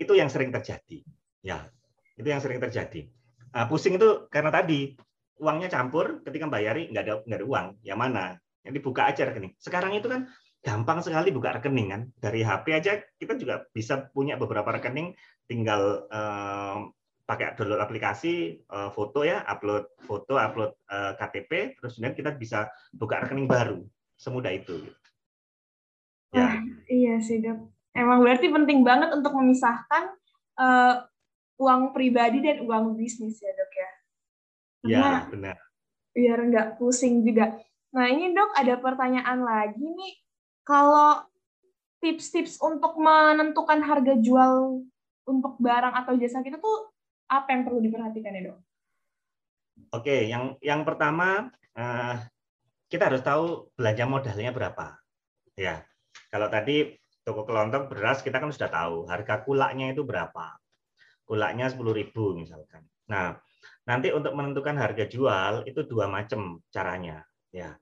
itu 0.00 0.12
yang 0.16 0.32
sering 0.32 0.48
terjadi. 0.48 1.04
Ya, 1.44 1.68
itu 2.16 2.28
yang 2.28 2.40
sering 2.40 2.56
terjadi. 2.64 3.12
Nah, 3.52 3.68
pusing 3.68 4.00
itu 4.00 4.26
karena 4.32 4.48
tadi 4.48 4.96
uangnya 5.36 5.68
campur, 5.68 6.24
ketika 6.24 6.48
bayari 6.48 6.88
nggak 6.88 7.04
ada 7.04 7.14
nggak 7.28 7.38
ada 7.44 7.46
uang, 7.46 7.66
yang 7.84 8.00
mana? 8.00 8.40
Yang 8.64 8.80
dibuka 8.80 9.04
aja 9.04 9.28
rekening. 9.28 9.52
Sekarang 9.60 9.92
itu 9.92 10.08
kan 10.08 10.24
gampang 10.64 11.04
sekali 11.04 11.28
buka 11.28 11.60
rekening 11.60 11.88
kan. 11.92 12.02
Dari 12.16 12.40
HP 12.40 12.66
aja 12.72 12.92
kita 13.20 13.36
juga 13.36 13.68
bisa 13.68 14.08
punya 14.08 14.40
beberapa 14.40 14.72
rekening, 14.72 15.12
tinggal 15.44 16.08
eh, 16.08 16.76
pakai 17.28 17.52
download 17.60 17.84
aplikasi 17.84 18.64
eh, 18.64 18.90
foto 18.96 19.28
ya, 19.28 19.44
upload 19.44 19.92
foto, 20.08 20.40
upload 20.40 20.72
eh, 20.88 21.12
KTP, 21.20 21.76
terus 21.76 22.00
kemudian 22.00 22.16
kita 22.16 22.30
bisa 22.32 22.72
buka 22.96 23.20
rekening 23.20 23.44
baru. 23.44 23.84
Semudah 24.16 24.50
itu. 24.56 24.88
Ya. 26.32 26.48
Wah, 26.48 26.56
iya 26.88 27.20
sih 27.20 27.44
dok. 27.44 27.70
Emang 27.94 28.24
berarti 28.24 28.50
penting 28.50 28.82
banget 28.82 29.14
untuk 29.14 29.38
memisahkan 29.38 30.18
uh, 30.58 31.06
uang 31.62 31.94
pribadi 31.94 32.42
dan 32.42 32.66
uang 32.66 32.98
bisnis 32.98 33.38
ya 33.38 33.54
dok 33.54 33.72
ya. 33.74 33.90
Iya, 34.84 35.10
benar. 35.30 35.56
Biar 36.10 36.38
nggak 36.42 36.68
pusing 36.82 37.22
juga. 37.22 37.54
Nah, 37.94 38.10
ini 38.10 38.34
dok 38.34 38.50
ada 38.58 38.74
pertanyaan 38.82 39.46
lagi 39.46 39.86
nih. 39.86 40.14
Kalau 40.64 41.24
tips-tips 42.00 42.60
untuk 42.60 42.96
menentukan 42.96 43.80
harga 43.84 44.16
jual 44.20 44.84
untuk 45.24 45.54
barang 45.60 45.94
atau 46.04 46.16
jasa 46.16 46.44
kita 46.44 46.60
tuh 46.60 46.88
apa 47.28 47.48
yang 47.52 47.62
perlu 47.64 47.80
diperhatikan 47.80 48.36
ya 48.36 48.42
dok? 48.52 48.58
Oke, 49.92 50.28
yang 50.28 50.56
yang 50.60 50.84
pertama 50.84 51.48
uh, 51.76 52.14
kita 52.88 53.08
harus 53.12 53.24
tahu 53.24 53.68
belanja 53.76 54.04
modalnya 54.04 54.52
berapa. 54.52 54.96
Ya, 55.56 55.84
kalau 56.28 56.48
tadi 56.48 56.96
toko 57.24 57.48
kelontong 57.48 57.88
beras 57.88 58.20
kita 58.20 58.40
kan 58.40 58.52
sudah 58.52 58.68
tahu 58.68 59.08
harga 59.08 59.44
kulaknya 59.44 59.92
itu 59.92 60.04
berapa. 60.04 60.56
Kulaknya 61.24 61.72
10.000 61.72 62.36
misalkan. 62.36 62.84
Nah, 63.08 63.40
Nanti 63.84 64.08
untuk 64.12 64.32
menentukan 64.32 64.76
harga 64.80 65.04
jual 65.04 65.68
itu 65.68 65.84
dua 65.84 66.08
macam 66.08 66.60
caranya. 66.72 67.24
Ya, 67.52 67.76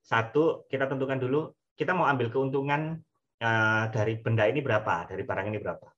satu 0.00 0.64
kita 0.66 0.88
tentukan 0.88 1.20
dulu 1.20 1.52
kita 1.76 1.92
mau 1.96 2.06
ambil 2.06 2.28
keuntungan 2.28 3.00
uh, 3.42 3.84
dari 3.90 4.20
benda 4.20 4.46
ini 4.46 4.60
berapa, 4.62 5.08
dari 5.08 5.22
barang 5.26 5.46
ini 5.50 5.58
berapa. 5.58 5.88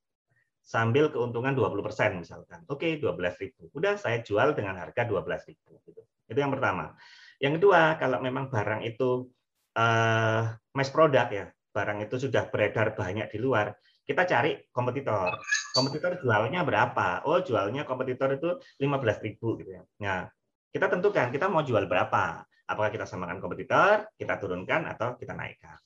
Sambil 0.65 1.13
keuntungan 1.13 1.53
20% 1.53 2.25
misalkan. 2.25 2.65
Oke, 2.65 2.97
okay, 2.97 3.01
12.000. 3.01 3.69
Udah 3.69 4.01
saya 4.01 4.25
jual 4.25 4.57
dengan 4.57 4.81
harga 4.81 5.05
12.000 5.05 5.53
gitu. 5.61 6.01
Itu 6.25 6.39
yang 6.41 6.49
pertama. 6.49 6.97
Yang 7.37 7.61
kedua, 7.61 8.01
kalau 8.01 8.17
memang 8.23 8.49
barang 8.49 8.81
itu 8.81 9.29
uh, 9.77 10.41
mass 10.73 10.89
product 10.89 11.29
ya, 11.29 11.45
barang 11.69 12.09
itu 12.09 12.15
sudah 12.17 12.49
beredar 12.49 12.97
banyak 12.97 13.29
di 13.29 13.37
luar, 13.37 13.77
kita 14.05 14.25
cari 14.25 14.69
kompetitor. 14.73 15.37
Kompetitor 15.73 16.17
jualnya 16.21 16.65
berapa? 16.65 17.25
Oh, 17.29 17.41
jualnya 17.41 17.85
kompetitor 17.85 18.33
itu 18.33 18.49
15.000 18.81 19.37
gitu 19.37 19.69
ya. 19.69 19.83
Nah, 20.01 20.29
kita 20.69 20.89
tentukan 20.89 21.29
kita 21.33 21.45
mau 21.51 21.61
jual 21.61 21.85
berapa. 21.85 22.45
Apakah 22.65 22.89
kita 22.89 23.05
samakan 23.05 23.37
kompetitor, 23.37 24.09
kita 24.17 24.41
turunkan 24.41 24.89
atau 24.89 25.13
kita 25.13 25.37
naikkan. 25.37 25.77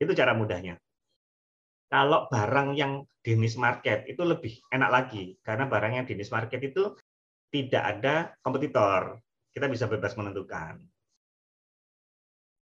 Itu 0.00 0.16
cara 0.16 0.32
mudahnya. 0.32 0.80
Kalau 1.86 2.26
barang 2.32 2.74
yang 2.74 3.04
di 3.22 3.38
niche 3.38 3.60
market 3.60 4.08
itu 4.10 4.22
lebih 4.26 4.58
enak 4.74 4.90
lagi 4.90 5.38
karena 5.42 5.70
barang 5.70 5.92
yang 6.02 6.04
di 6.08 6.14
niche 6.18 6.34
market 6.34 6.58
itu 6.62 6.96
tidak 7.52 7.82
ada 7.84 8.14
kompetitor. 8.42 9.22
Kita 9.54 9.70
bisa 9.70 9.86
bebas 9.86 10.18
menentukan. 10.18 10.82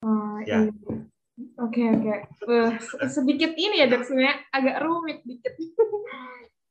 Oh, 0.03 0.43
ya. 0.43 0.67
Iya. 0.67 0.73
Oke 1.63 1.81
okay, 1.81 1.87
oke. 1.97 2.13
Okay. 2.45 2.69
Uh, 3.01 3.09
sedikit 3.09 3.57
ini 3.57 3.81
ya 3.81 3.87
dok 3.89 4.05
sebenarnya 4.05 4.37
agak 4.53 4.77
rumit 4.85 5.25
dikit. 5.25 5.55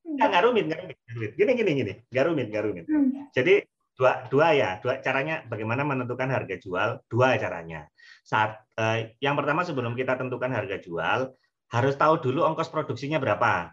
Enggak, 0.05 0.27
enggak 0.27 0.43
rumit, 0.45 0.63
enggak 0.69 0.81
rumit. 0.85 1.31
Gini 1.33 1.51
gini 1.57 1.71
gini, 1.73 1.93
enggak 2.13 2.25
rumit, 2.29 2.47
enggak 2.51 2.63
rumit. 2.69 2.85
Hmm. 2.85 3.09
Jadi 3.33 3.55
dua 4.01 4.25
dua 4.33 4.47
ya, 4.57 4.81
dua 4.81 4.97
caranya 4.97 5.45
bagaimana 5.45 5.85
menentukan 5.85 6.25
harga 6.25 6.57
jual, 6.57 6.97
dua 7.05 7.37
caranya. 7.37 7.85
Saat 8.25 8.57
eh, 8.81 9.13
yang 9.21 9.37
pertama 9.37 9.61
sebelum 9.61 9.93
kita 9.93 10.17
tentukan 10.17 10.49
harga 10.49 10.81
jual, 10.81 11.29
harus 11.69 11.93
tahu 11.93 12.17
dulu 12.17 12.41
ongkos 12.49 12.73
produksinya 12.73 13.21
berapa. 13.21 13.69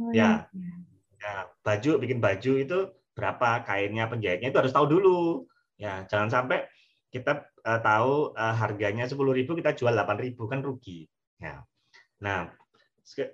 Oh, 0.00 0.08
ya. 0.08 0.48
ya. 0.56 0.74
ya. 1.20 1.34
baju 1.60 2.00
bikin 2.00 2.24
baju 2.24 2.52
itu 2.56 2.78
berapa, 3.12 3.60
kainnya, 3.68 4.08
penjahitnya 4.08 4.48
itu 4.48 4.58
harus 4.58 4.72
tahu 4.72 4.88
dulu. 4.88 5.44
Ya, 5.76 6.08
jangan 6.08 6.32
sampai 6.32 6.64
kita 7.12 7.44
uh, 7.62 7.80
tahu 7.84 8.32
uh, 8.32 8.54
harganya 8.56 9.04
10.000 9.04 9.20
kita 9.44 9.70
jual 9.76 9.92
8.000 9.92 10.34
kan 10.48 10.60
rugi. 10.64 11.04
Ya. 11.36 11.60
Nah, 12.24 12.48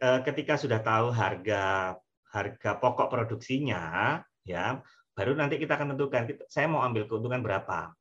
uh, 0.02 0.20
ketika 0.26 0.58
sudah 0.58 0.82
tahu 0.82 1.14
harga 1.14 1.94
harga 2.30 2.70
pokok 2.76 3.08
produksinya, 3.08 4.18
ya, 4.42 4.82
baru 5.20 5.36
nanti 5.36 5.60
kita 5.60 5.76
akan 5.76 5.92
tentukan 5.92 6.32
saya 6.48 6.64
mau 6.64 6.80
ambil 6.80 7.04
keuntungan 7.04 7.44
berapa. 7.44 7.92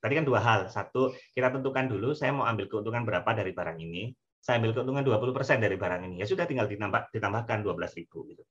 Tadi 0.00 0.12
kan 0.16 0.24
dua 0.24 0.40
hal. 0.40 0.72
Satu, 0.72 1.12
kita 1.36 1.52
tentukan 1.52 1.84
dulu 1.84 2.16
saya 2.16 2.32
mau 2.32 2.48
ambil 2.48 2.72
keuntungan 2.72 3.04
berapa 3.04 3.28
dari 3.36 3.52
barang 3.52 3.76
ini. 3.76 4.08
Saya 4.40 4.58
ambil 4.58 4.74
keuntungan 4.74 5.06
20% 5.06 5.62
dari 5.62 5.78
barang 5.78 6.02
ini. 6.02 6.18
Ya 6.18 6.26
sudah 6.26 6.50
tinggal 6.50 6.66
ditambah, 6.66 7.14
ditambahkan 7.14 7.62
12.000 7.62 8.10
gitu. 8.10 8.42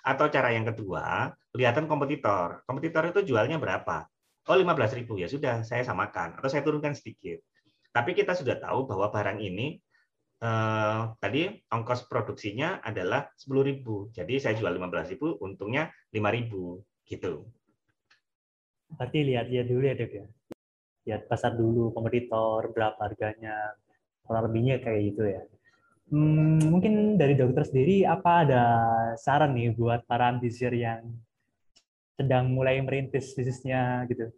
Atau 0.00 0.32
cara 0.32 0.56
yang 0.56 0.64
kedua, 0.64 1.36
kelihatan 1.52 1.84
kompetitor. 1.84 2.64
Kompetitor 2.64 3.12
itu 3.12 3.28
jualnya 3.28 3.60
berapa? 3.60 4.08
oh 4.48 4.56
15 4.56 4.98
ribu 5.00 5.16
ya 5.16 5.28
sudah 5.28 5.64
saya 5.64 5.80
samakan 5.84 6.36
atau 6.36 6.48
saya 6.52 6.60
turunkan 6.64 6.92
sedikit. 6.92 7.40
Tapi 7.94 8.12
kita 8.12 8.34
sudah 8.34 8.58
tahu 8.58 8.90
bahwa 8.90 9.08
barang 9.08 9.38
ini 9.38 9.78
eh, 10.42 11.00
tadi 11.16 11.48
ongkos 11.70 12.10
produksinya 12.10 12.82
adalah 12.84 13.30
10 13.38 13.54
ribu. 13.64 14.10
Jadi 14.12 14.42
saya 14.42 14.58
jual 14.58 14.74
15 14.74 15.14
ribu, 15.16 15.38
untungnya 15.40 15.88
5 16.12 16.36
ribu 16.36 16.82
gitu. 17.06 17.48
Berarti 18.94 19.18
lihat-lihat 19.26 19.66
dulu 19.66 19.84
ya 19.84 19.94
dok 19.98 20.12
ya. 20.12 20.26
Lihat 21.04 21.22
pasar 21.28 21.52
dulu, 21.58 21.92
kompetitor, 21.92 22.72
berapa 22.72 22.96
harganya, 22.96 23.76
kurang 24.24 24.48
lebihnya 24.48 24.80
kayak 24.80 25.00
gitu 25.12 25.22
ya. 25.28 25.42
Hmm, 26.12 26.60
mungkin 26.68 27.16
dari 27.16 27.32
dokter 27.32 27.64
sendiri 27.64 28.04
apa 28.04 28.44
ada 28.44 28.62
saran 29.16 29.56
nih 29.56 29.72
buat 29.72 30.04
para 30.04 30.28
ambisir 30.28 30.68
yang 30.76 31.00
sedang 32.14 32.52
mulai 32.52 32.78
merintis 32.84 33.32
bisnisnya 33.32 34.04
gitu. 34.12 34.30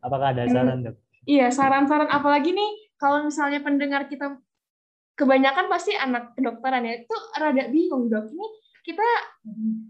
Apakah 0.00 0.32
ada 0.32 0.44
hmm. 0.48 0.52
saran, 0.52 0.78
Dok? 0.84 0.96
Iya, 1.26 1.46
saran-saran 1.50 2.10
apalagi 2.10 2.54
nih 2.54 2.70
kalau 2.96 3.26
misalnya 3.26 3.60
pendengar 3.60 4.06
kita 4.06 4.38
kebanyakan 5.16 5.66
pasti 5.66 5.92
anak 5.96 6.36
kedokteran 6.36 6.86
ya, 6.86 7.02
itu 7.02 7.16
rada 7.36 7.64
bingung, 7.68 8.08
Dok. 8.08 8.24
Ini 8.30 8.46
kita 8.86 9.08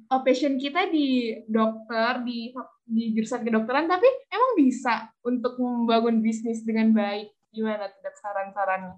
oh, 0.08 0.20
passion 0.24 0.56
kita 0.56 0.88
di 0.88 1.36
dokter, 1.44 2.24
di 2.24 2.48
di 2.88 3.12
jurusan 3.12 3.44
kedokteran 3.44 3.84
tapi 3.84 4.08
emang 4.32 4.56
bisa 4.56 5.12
untuk 5.20 5.60
membangun 5.60 6.24
bisnis 6.24 6.64
dengan 6.64 6.96
baik. 6.96 7.28
Gimana 7.52 7.92
tidak 7.92 8.16
saran-sarannya? 8.16 8.96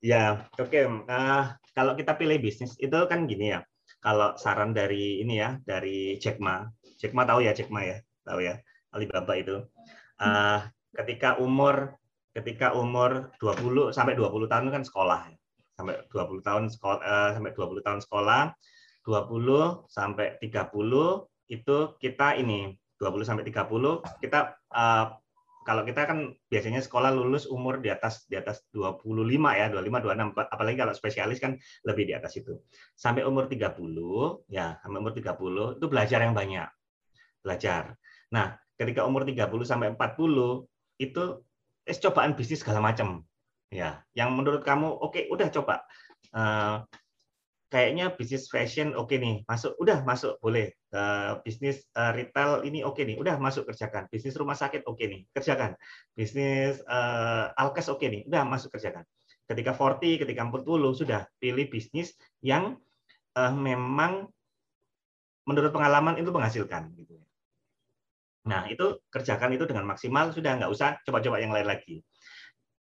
Ya, 0.00 0.48
oke. 0.56 0.72
Okay. 0.72 0.88
Nah, 0.88 1.60
kalau 1.76 1.92
kita 1.92 2.16
pilih 2.16 2.40
bisnis 2.40 2.72
itu 2.80 2.96
kan 3.04 3.28
gini 3.28 3.52
ya. 3.52 3.60
Kalau 4.00 4.36
saran 4.40 4.72
dari 4.72 5.20
ini 5.20 5.40
ya, 5.40 5.60
dari 5.60 6.16
Jack 6.16 6.40
Ma, 6.40 6.64
Jack 6.96 7.12
Ma 7.12 7.28
tahu 7.28 7.44
ya 7.44 7.52
Jack 7.52 7.68
Ma 7.68 7.84
ya. 7.84 8.00
tahu 8.26 8.42
ya 8.42 8.58
Alibaba 8.96 9.34
itu. 9.38 9.60
Uh, 10.16 10.64
ketika 10.96 11.36
umur 11.36 11.94
ketika 12.32 12.72
umur 12.76 13.32
20 13.40 13.92
sampai 13.92 14.16
20 14.16 14.48
tahun 14.48 14.68
kan 14.72 14.82
sekolah 14.84 15.30
sampai 15.76 15.94
20 16.08 16.40
tahun 16.44 16.64
sekolah 16.72 17.00
uh, 17.00 17.30
sampai 17.36 17.52
20 17.52 17.86
tahun 17.86 18.00
sekolah 18.04 18.40
20 19.06 19.86
sampai 19.86 20.36
30 20.42 20.74
itu 21.46 21.76
kita 22.02 22.34
ini 22.42 22.74
20 22.98 23.22
sampai 23.22 23.46
30 23.46 24.02
kita 24.18 24.58
uh, 24.74 25.14
kalau 25.66 25.82
kita 25.82 26.06
kan 26.06 26.30
biasanya 26.46 26.78
sekolah 26.78 27.10
lulus 27.10 27.50
umur 27.50 27.82
di 27.82 27.90
atas 27.90 28.22
di 28.30 28.38
atas 28.38 28.62
25 28.70 29.02
ya, 29.58 29.66
25 29.66 30.30
26 30.30 30.54
apalagi 30.54 30.76
kalau 30.78 30.94
spesialis 30.94 31.42
kan 31.42 31.58
lebih 31.82 32.06
di 32.06 32.14
atas 32.14 32.38
itu. 32.38 32.54
Sampai 32.94 33.26
umur 33.26 33.50
30 33.50 33.74
ya, 34.46 34.78
sampai 34.78 34.98
umur 35.02 35.10
30 35.10 35.82
itu 35.82 35.86
belajar 35.90 36.22
yang 36.22 36.38
banyak. 36.38 36.70
Belajar. 37.42 37.98
Nah, 38.30 38.54
ketika 38.78 39.02
umur 39.02 39.26
30 39.26 39.42
sampai 39.66 39.90
40 39.98 40.70
itu 41.02 41.24
es 41.82 41.98
cobaan 41.98 42.38
bisnis 42.38 42.62
segala 42.62 42.78
macam. 42.78 43.26
Ya, 43.74 44.06
yang 44.14 44.38
menurut 44.38 44.62
kamu 44.62 44.86
oke, 44.86 45.18
okay, 45.18 45.26
udah 45.34 45.50
coba. 45.50 45.82
Uh, 46.30 46.86
kayaknya 47.66 48.14
bisnis 48.14 48.46
fashion 48.46 48.94
oke 48.94 49.10
okay 49.10 49.18
nih, 49.18 49.36
masuk, 49.50 49.74
udah 49.82 50.06
masuk, 50.06 50.38
boleh. 50.38 50.70
Uh, 50.94 51.42
bisnis 51.42 51.82
uh, 51.98 52.14
retail 52.14 52.62
ini 52.62 52.86
oke 52.86 52.96
okay 52.96 53.04
nih, 53.04 53.18
udah 53.18 53.36
masuk 53.42 53.66
kerjakan. 53.66 54.06
Bisnis 54.08 54.38
rumah 54.38 54.54
sakit 54.54 54.86
oke 54.86 54.96
okay 54.96 55.06
nih, 55.10 55.20
kerjakan. 55.34 55.74
Bisnis 56.14 56.78
uh, 56.86 57.50
alkes 57.58 57.90
oke 57.90 58.00
okay 58.00 58.08
nih, 58.08 58.22
udah 58.30 58.46
masuk 58.46 58.70
kerjakan. 58.70 59.02
Ketika 59.46 59.74
40, 59.74 60.22
ketika 60.22 60.42
40 60.46 60.66
sudah 60.94 61.22
pilih 61.38 61.66
bisnis 61.70 62.14
yang 62.42 62.78
uh, 63.38 63.52
memang 63.54 64.30
menurut 65.46 65.70
pengalaman 65.70 66.18
itu 66.18 66.30
menghasilkan. 66.30 66.90
Gitu. 66.98 67.14
Nah 68.46 68.66
itu 68.70 69.02
kerjakan 69.10 69.54
itu 69.54 69.66
dengan 69.66 69.86
maksimal 69.86 70.30
sudah 70.30 70.58
nggak 70.58 70.70
usah 70.70 70.98
coba-coba 71.02 71.42
yang 71.42 71.54
lain 71.54 71.66
lagi. 71.66 72.02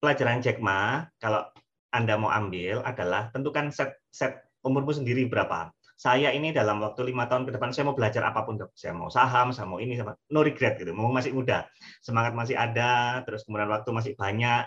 Pelajaran 0.00 0.40
Jack 0.40 0.60
Ma 0.60 1.04
kalau 1.20 1.44
anda 1.92 2.16
mau 2.16 2.32
ambil 2.32 2.80
adalah 2.86 3.28
tentukan 3.34 3.68
set 3.68 4.00
set 4.08 4.49
umurmu 4.64 4.92
sendiri 4.92 5.26
berapa. 5.26 5.72
Saya 6.00 6.32
ini 6.32 6.48
dalam 6.48 6.80
waktu 6.80 7.12
lima 7.12 7.28
tahun 7.28 7.44
ke 7.44 7.60
depan 7.60 7.76
saya 7.76 7.92
mau 7.92 7.96
belajar 7.96 8.24
apa 8.24 8.48
pun 8.48 8.56
dok. 8.56 8.72
Saya 8.72 8.96
mau 8.96 9.12
saham, 9.12 9.52
saya 9.52 9.68
mau 9.68 9.76
ini, 9.76 10.00
sama 10.00 10.16
no 10.32 10.40
regret 10.40 10.80
gitu. 10.80 10.96
Mau 10.96 11.12
masih 11.12 11.36
muda, 11.36 11.68
semangat 12.00 12.32
masih 12.32 12.56
ada, 12.56 13.20
terus 13.28 13.44
kemudian 13.44 13.68
waktu 13.68 13.90
masih 13.92 14.12
banyak, 14.16 14.64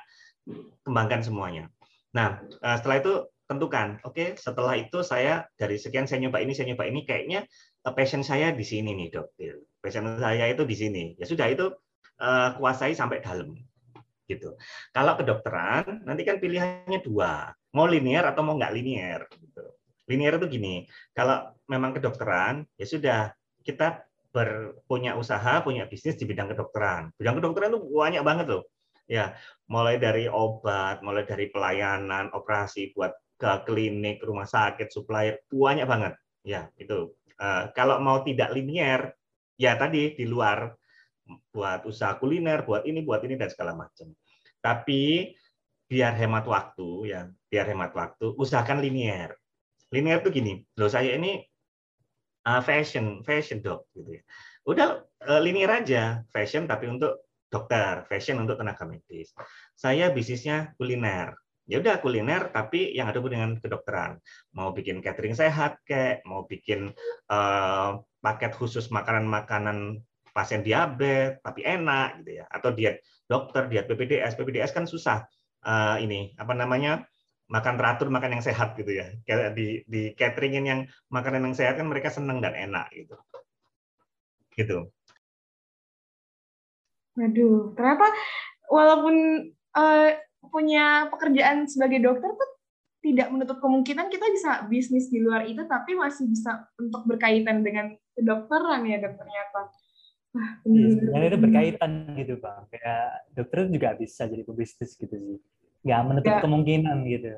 kembangkan 0.86 1.25
semuanya. 1.25 1.73
Nah 2.13 2.38
eh, 2.45 2.75
setelah 2.77 2.97
itu 3.01 3.13
tentukan, 3.49 3.97
oke 4.06 4.13
okay, 4.13 4.27
setelah 4.38 4.77
itu 4.77 5.01
saya 5.01 5.49
dari 5.58 5.82
sekian 5.82 6.06
saya 6.06 6.21
nyoba 6.21 6.38
ini, 6.45 6.53
saya 6.53 6.69
nyoba 6.69 6.86
ini, 6.86 7.01
kayaknya 7.01 7.49
eh, 7.82 7.93
passion 7.97 8.21
saya 8.21 8.53
di 8.53 8.62
sini 8.62 8.93
nih 8.93 9.08
dok. 9.10 9.34
Gitu. 9.34 9.65
Passion 9.82 10.06
saya 10.21 10.45
itu 10.53 10.63
di 10.69 10.75
sini. 10.77 11.03
Ya 11.17 11.25
sudah 11.25 11.49
itu 11.49 11.73
uh, 12.21 12.49
kuasai 12.62 12.93
sampai 12.93 13.19
dalam 13.19 13.58
gitu. 14.29 14.56
Kalau 14.95 15.13
kedokteran 15.19 16.08
nanti 16.08 16.23
kan 16.23 16.39
pilihannya 16.39 16.99
dua, 17.03 17.51
mau 17.75 17.84
linear 17.89 18.32
atau 18.32 18.41
mau 18.45 18.56
nggak 18.56 18.73
linear. 18.73 19.21
Gitu. 19.27 19.65
Linear 20.10 20.36
itu 20.36 20.60
gini, 20.60 20.84
kalau 21.16 21.56
memang 21.72 21.96
kedokteran, 21.96 22.68
ya 22.76 22.86
sudah 22.86 23.22
kita 23.63 24.04
berpunya 24.34 25.16
usaha, 25.16 25.63
punya 25.63 25.88
bisnis 25.88 26.20
di 26.20 26.28
bidang 26.28 26.52
kedokteran. 26.52 27.13
Bidang 27.16 27.39
kedokteran 27.39 27.72
itu 27.72 27.82
banyak 27.88 28.24
banget 28.26 28.46
loh. 28.52 28.63
Ya, 29.08 29.36
mulai 29.68 30.00
dari 30.00 30.28
obat, 30.28 31.04
mulai 31.04 31.24
dari 31.24 31.48
pelayanan, 31.52 32.32
operasi 32.34 32.92
buat 32.96 33.13
ke 33.39 33.68
klinik, 33.68 34.24
rumah 34.24 34.48
sakit, 34.48 34.89
supplier, 34.92 35.39
banyak 35.52 35.88
banget. 35.88 36.13
Ya, 36.44 36.72
itu. 36.80 37.16
Uh, 37.39 37.70
kalau 37.76 38.00
mau 38.00 38.24
tidak 38.24 38.52
linear, 38.56 39.12
ya 39.60 39.76
tadi 39.76 40.16
di 40.16 40.26
luar 40.28 40.72
buat 41.52 41.84
usaha 41.88 42.16
kuliner, 42.20 42.63
buat 42.68 42.84
ini, 42.88 43.04
buat 43.04 43.24
ini 43.24 43.36
dan 43.39 43.52
segala 43.52 43.76
macam. 43.76 44.12
Tapi 44.63 45.32
biar 45.88 46.16
hemat 46.16 46.48
waktu 46.48 46.88
ya, 47.12 47.22
biar 47.52 47.66
hemat 47.70 47.92
waktu, 47.92 48.34
usahakan 48.39 48.80
linear 48.80 49.36
linear 49.93 50.25
tuh 50.25 50.34
gini 50.34 50.65
loh 50.82 50.89
saya 50.89 51.13
ini 51.13 51.45
uh, 52.49 52.62
fashion 52.65 53.21
fashion 53.21 53.62
dok 53.62 53.86
gitu 53.93 54.19
ya. 54.19 54.23
Udah 54.65 54.88
uh, 55.29 55.41
linear 55.43 55.84
aja 55.84 56.25
fashion 56.34 56.65
tapi 56.65 56.89
untuk 56.89 57.29
dokter 57.47 58.01
fashion 58.10 58.41
untuk 58.41 58.58
tenaga 58.58 58.84
medis. 58.89 59.32
Saya 59.77 60.10
bisnisnya 60.10 60.73
kuliner. 60.82 61.38
Ya 61.63 61.79
udah 61.79 62.01
kuliner 62.01 62.51
tapi 62.51 62.91
yang 62.91 63.08
ada 63.08 63.21
dengan 63.21 63.56
kedokteran. 63.62 64.19
Mau 64.58 64.73
bikin 64.73 64.99
catering 64.99 65.38
sehat 65.38 65.79
kayak 65.86 66.25
mau 66.27 66.43
bikin 66.43 66.91
uh, 67.29 68.01
paket 68.19 68.51
khusus 68.58 68.89
makanan-makanan 68.89 70.01
pasien 70.34 70.65
diabetes 70.65 71.39
tapi 71.45 71.62
enak 71.63 72.25
gitu 72.25 72.41
ya. 72.41 72.45
Atau 72.49 72.73
diet 72.73 73.06
dokter 73.29 73.69
diet 73.69 73.86
PPDS 73.86 74.36
PPDS 74.36 74.73
kan 74.73 74.89
susah 74.89 75.23
uh, 75.63 75.95
ini 76.01 76.34
apa 76.36 76.51
namanya 76.58 77.06
makan 77.54 77.78
teratur, 77.78 78.10
makan 78.10 78.42
yang 78.42 78.44
sehat 78.44 78.74
gitu 78.74 78.89
ya. 78.89 79.13
Kayak 79.30 79.54
di 79.54 79.86
di 79.86 80.18
cateringin 80.18 80.66
yang 80.66 80.80
makanan 81.13 81.46
yang 81.46 81.56
sehat 81.56 81.78
kan 81.78 81.86
mereka 81.86 82.10
senang 82.10 82.42
dan 82.42 82.58
enak 82.58 82.89
gitu. 82.89 83.13
Gitu. 84.58 84.78
Waduh, 87.13 87.78
ternyata 87.78 88.10
walaupun 88.74 89.16
uh, 89.78 90.10
punya 90.50 91.13
pekerjaan 91.13 91.70
sebagai 91.70 92.02
dokter 92.02 92.34
tuh 92.34 92.50
tidak 93.06 93.30
menutup 93.30 93.62
kemungkinan 93.62 94.10
kita 94.10 94.26
bisa 94.34 94.52
bisnis 94.66 95.13
di 95.13 95.22
luar 95.22 95.46
itu, 95.46 95.62
tapi 95.70 95.94
masih 95.94 96.26
bisa 96.26 96.66
untuk 96.82 97.06
berkaitan 97.06 97.62
dengan 97.62 97.94
kedokteran 98.18 98.82
ya 98.89 98.98
dok 98.98 99.13
ternyata. 99.13 99.62
Wah, 100.34 100.50
iya, 100.66 100.88
sebenarnya 100.98 101.30
itu 101.30 101.39
berkaitan 101.46 101.92
gitu 102.18 102.34
pak. 102.42 102.74
Kayak 102.74 103.06
dokter 103.38 103.70
juga 103.70 103.89
bisa 103.94 104.26
jadi 104.26 104.42
pebisnis 104.42 104.98
gitu 104.98 105.13
sih 105.13 105.38
nggak 105.84 106.02
menutup 106.08 106.34
ya. 106.34 106.41
kemungkinan 106.41 106.98
gitu. 107.08 107.30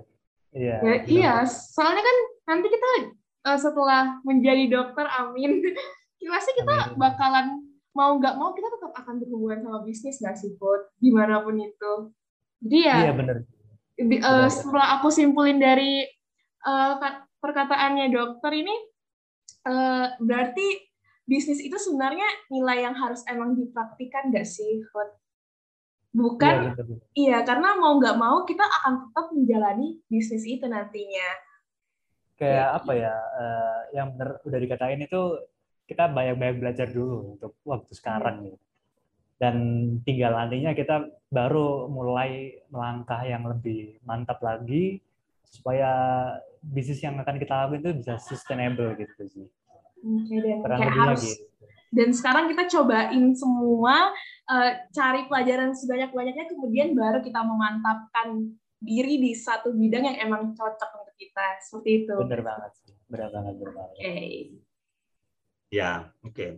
Iya. 0.55 0.75
Ya, 0.79 0.95
iya, 1.03 1.33
soalnya 1.43 1.99
kan 1.99 2.17
nanti 2.47 2.71
kita 2.71 2.87
uh, 3.43 3.59
setelah 3.59 4.23
menjadi 4.23 4.71
dokter, 4.71 5.03
amin, 5.03 5.59
pasti 6.31 6.51
kita 6.55 6.95
amin. 6.95 6.95
bakalan 6.95 7.47
mau 7.95 8.15
nggak 8.15 8.35
mau 8.39 8.55
kita 8.55 8.67
tetap 8.71 8.91
akan 9.03 9.19
berhubungan 9.19 9.59
sama 9.63 9.79
bisnis 9.83 10.19
nggak 10.23 10.35
sih, 10.39 10.55
Put? 10.55 10.95
Di 10.99 11.11
mana 11.11 11.43
pun 11.43 11.59
itu. 11.59 11.93
Jadi 12.63 12.79
ya. 12.87 12.97
Iya 13.09 13.13
benar. 13.15 13.35
Uh, 13.95 14.47
setelah 14.51 14.99
aku 14.99 15.07
simpulin 15.07 15.59
dari 15.59 16.03
uh, 16.67 16.99
perkataannya 17.39 18.11
dokter 18.11 18.51
ini, 18.51 18.75
uh, 19.67 20.15
berarti 20.19 20.83
bisnis 21.23 21.63
itu 21.63 21.75
sebenarnya 21.79 22.27
nilai 22.51 22.83
yang 22.83 22.95
harus 22.95 23.23
emang 23.27 23.55
dipraktikan 23.55 24.31
nggak 24.31 24.47
sih, 24.47 24.83
Put? 24.91 25.24
Bukan 26.15 26.53
iya, 26.55 26.69
betul, 26.71 26.85
betul. 26.87 27.07
iya 27.11 27.37
karena 27.43 27.69
mau 27.75 27.99
nggak 27.99 28.15
mau 28.15 28.37
kita 28.47 28.63
akan 28.63 28.93
tetap 29.11 29.25
menjalani 29.35 29.99
bisnis 30.07 30.47
itu 30.47 30.63
nantinya 30.63 31.29
kayak 32.39 32.55
ya, 32.55 32.75
apa 32.79 32.91
ya 32.95 33.15
uh, 33.15 33.81
yang 33.91 34.07
benar 34.15 34.39
udah 34.47 34.59
dikatain 34.63 35.03
itu 35.03 35.21
kita 35.85 36.07
banyak-banyak 36.09 36.57
belajar 36.57 36.87
dulu 36.87 37.35
untuk 37.35 37.51
waktu 37.67 37.91
sekarang 37.91 38.35
hmm. 38.39 38.45
gitu 38.47 38.65
dan 39.35 39.55
tinggal 40.07 40.31
nantinya 40.31 40.71
kita 40.71 41.11
baru 41.27 41.91
mulai 41.91 42.63
melangkah 42.71 43.19
yang 43.27 43.43
lebih 43.43 43.99
mantap 44.07 44.39
lagi 44.39 45.03
supaya 45.43 45.91
bisnis 46.63 47.03
yang 47.03 47.19
akan 47.19 47.35
kita 47.37 47.53
lakukan 47.53 47.79
itu 47.83 47.91
bisa 47.99 48.13
sustainable 48.17 48.95
gitu 48.95 49.23
sih. 49.27 49.47
Oke, 50.05 50.37
dan 50.37 50.81
harus, 50.85 51.23
gitu. 51.25 51.43
Dan 51.93 52.09
sekarang 52.13 52.49
kita 52.49 52.69
cobain 52.71 53.35
semua 53.37 54.13
uh, 54.49 54.71
cari 54.93 55.25
pelajaran 55.29 55.73
sebanyak-banyaknya 55.73 56.45
kemudian 56.49 56.93
baru 56.97 57.21
kita 57.21 57.41
memantapkan 57.41 58.55
diri 58.85 59.17
di 59.17 59.31
satu 59.33 59.73
bidang 59.73 60.05
yang 60.05 60.17
emang 60.29 60.53
cocok 60.53 60.89
untuk 61.01 61.15
kita. 61.17 61.45
Seperti 61.65 62.05
itu. 62.05 62.15
Benar 62.21 62.41
banget 62.45 62.71
sih. 62.79 62.93
Benar 63.09 63.29
banget 63.33 63.53
benar 63.57 63.73
banget. 63.73 63.95
Oke. 63.97 64.05
Okay. 64.05 64.33
ya 65.73 66.07
oke. 66.23 66.31
Okay. 66.31 66.49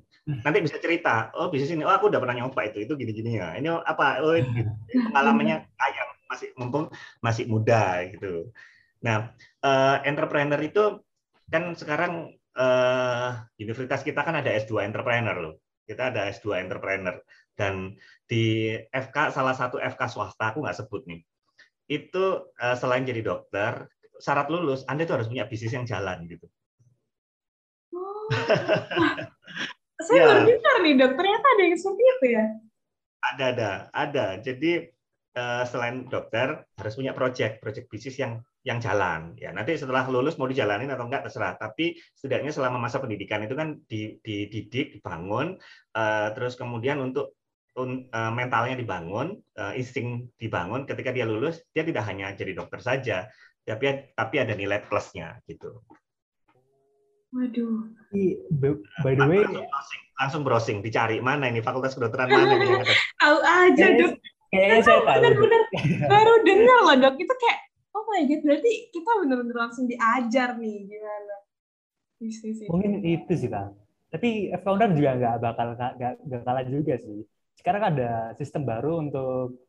nanti 0.44 0.60
bisa 0.62 0.78
cerita. 0.78 1.32
Oh 1.34 1.48
bisnis 1.48 1.74
ini. 1.74 1.88
Oh 1.88 1.94
aku 1.96 2.12
udah 2.12 2.20
pernah 2.20 2.44
nyoba 2.44 2.68
itu. 2.68 2.84
Itu 2.84 2.94
gini-gini 3.00 3.40
ya 3.40 3.56
ini 3.56 3.72
apa? 3.72 4.22
Oh 4.22 4.36
gitu. 4.36 4.70
pengalamannya 5.10 5.66
kaya 5.80 6.04
masih 6.28 6.50
mumpung 6.60 6.86
masih 7.24 7.48
muda 7.48 8.04
gitu. 8.12 8.52
Nah 9.02 9.32
uh, 9.64 9.98
entrepreneur 10.04 10.60
itu 10.60 11.02
kan 11.48 11.72
sekarang 11.80 12.36
uh, 12.58 13.30
universitas 13.62 14.02
kita 14.02 14.26
kan 14.26 14.42
ada 14.42 14.52
S2 14.52 14.84
entrepreneur 14.84 15.38
loh 15.38 15.56
kita 15.88 16.12
ada 16.12 16.28
S2 16.28 16.68
entrepreneur 16.68 17.16
dan 17.56 17.96
di 18.28 18.76
FK 18.92 19.32
salah 19.32 19.56
satu 19.56 19.80
FK 19.80 20.02
swasta 20.12 20.52
aku 20.52 20.66
nggak 20.66 20.78
sebut 20.84 21.08
nih 21.08 21.24
itu 21.88 22.26
eh, 22.60 22.76
selain 22.76 23.08
jadi 23.08 23.24
dokter 23.24 23.88
syarat 24.20 24.52
lulus 24.52 24.84
Anda 24.92 25.08
itu 25.08 25.16
harus 25.16 25.32
punya 25.32 25.48
bisnis 25.48 25.72
yang 25.72 25.88
jalan 25.88 26.28
gitu. 26.28 26.48
Oh. 27.96 28.28
Saya 30.04 30.20
ya. 30.22 30.26
baru 30.28 30.42
dengar 30.52 30.76
nih 30.84 30.94
dok, 31.00 31.12
ternyata 31.16 31.48
ada 31.48 31.62
yang 31.64 31.78
seperti 31.80 32.04
itu 32.04 32.26
ya? 32.36 32.46
Ada 33.34 33.46
ada 33.56 33.72
ada. 33.96 34.26
Jadi 34.44 34.72
eh, 35.38 35.64
selain 35.70 36.12
dokter 36.12 36.68
harus 36.76 36.94
punya 36.94 37.16
project 37.16 37.64
project 37.64 37.88
bisnis 37.88 38.20
yang 38.20 38.44
yang 38.68 38.84
jalan. 38.84 39.32
Ya, 39.40 39.56
nanti 39.56 39.80
setelah 39.80 40.04
lulus 40.12 40.36
mau 40.36 40.44
dijalanin 40.52 40.92
atau 40.92 41.08
enggak 41.08 41.24
terserah. 41.24 41.56
Tapi 41.56 41.96
setidaknya 42.12 42.52
selama 42.52 42.84
masa 42.84 43.00
pendidikan 43.00 43.40
itu 43.48 43.56
kan 43.56 43.80
dididik, 43.88 45.00
dibangun, 45.00 45.56
uh, 45.96 46.28
terus 46.36 46.60
kemudian 46.60 47.00
untuk 47.00 47.40
uh, 47.80 48.32
mentalnya 48.36 48.76
dibangun, 48.76 49.40
uh, 49.56 49.72
insting 49.80 50.28
dibangun. 50.36 50.84
Ketika 50.84 51.16
dia 51.16 51.24
lulus, 51.24 51.64
dia 51.72 51.88
tidak 51.88 52.04
hanya 52.12 52.36
jadi 52.36 52.52
dokter 52.52 52.84
saja, 52.84 53.32
tapi 53.64 54.12
tapi 54.12 54.36
ada 54.44 54.52
nilai 54.52 54.84
plusnya 54.84 55.40
gitu. 55.48 55.80
Waduh. 57.32 57.92
By 59.04 59.16
the 59.16 59.28
way, 59.28 59.44
langsung 59.44 59.68
browsing, 59.68 60.04
langsung 60.20 60.42
browsing, 60.44 60.78
dicari 60.84 61.24
mana 61.24 61.48
ini 61.48 61.64
fakultas 61.64 61.96
kedokteran 61.96 62.28
mana. 62.28 62.84
Tahu 63.20 63.38
aja 63.44 63.86
dok. 63.96 64.12
Kayaknya 64.48 64.80
saya 64.80 65.00
tahu. 65.04 65.20
Benar-benar 65.24 65.62
baru 66.08 66.34
dengar 66.48 66.80
loh 66.88 66.96
dok. 67.04 67.16
Itu 67.20 67.36
kayak 67.36 67.67
oh 67.98 68.06
my 68.06 68.22
god 68.30 68.42
berarti 68.46 68.72
kita 68.94 69.10
benar-benar 69.26 69.58
langsung 69.58 69.90
diajar 69.90 70.54
nih 70.62 70.86
gimana 70.86 71.36
isi. 72.22 72.70
mungkin 72.70 73.02
itu 73.02 73.34
sih 73.34 73.50
bang 73.50 73.74
tapi 74.14 74.54
founder 74.62 74.94
juga 74.94 75.18
nggak 75.18 75.36
bakal 75.42 75.68
nggak 75.76 76.42
kalah 76.46 76.66
juga 76.66 76.96
sih 77.02 77.26
sekarang 77.58 77.98
ada 77.98 78.38
sistem 78.38 78.64
baru 78.70 79.02
untuk 79.02 79.66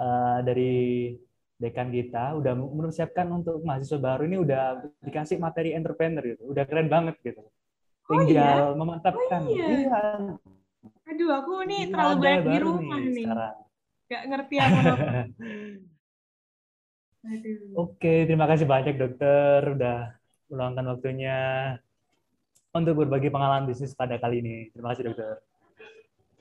uh, 0.00 0.40
dari 0.40 1.12
dekan 1.56 1.88
kita 1.88 2.36
udah 2.36 2.52
mempersiapkan 2.52 3.28
untuk 3.32 3.64
mahasiswa 3.64 3.96
baru 3.96 4.28
ini 4.28 4.36
udah 4.40 4.84
dikasih 5.00 5.40
materi 5.40 5.72
entrepreneur 5.72 6.20
gitu 6.24 6.52
udah 6.52 6.64
keren 6.68 6.88
banget 6.92 7.16
gitu 7.24 7.44
tinggal 8.06 8.20
oh, 8.20 8.28
iya? 8.28 8.76
memantapkan 8.76 9.40
oh, 9.44 9.56
iya. 9.56 9.66
iya. 9.72 10.02
aduh 11.08 11.30
aku 11.32 11.52
nih 11.64 11.82
terlalu 11.88 12.14
banyak 12.20 12.44
di 12.44 12.58
rumah 12.60 12.98
nih, 13.00 13.12
nih. 13.12 13.24
Sekarang. 13.26 13.56
Gak 14.06 14.22
ngerti 14.30 14.54
apa 14.62 14.80
Oke, 17.76 18.24
terima 18.24 18.46
kasih 18.46 18.66
banyak 18.66 18.94
dokter 18.96 19.74
udah 19.74 19.98
meluangkan 20.46 20.86
waktunya 20.94 21.38
untuk 22.70 23.02
berbagi 23.02 23.32
pengalaman 23.32 23.66
bisnis 23.66 23.96
pada 23.96 24.20
kali 24.20 24.44
ini. 24.44 24.56
Terima 24.70 24.94
kasih 24.94 25.10
dokter. 25.10 25.42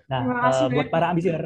Nah, 0.06 0.22
uh, 0.54 0.70
buat 0.70 0.88
para 0.94 1.10
ambisier, 1.10 1.42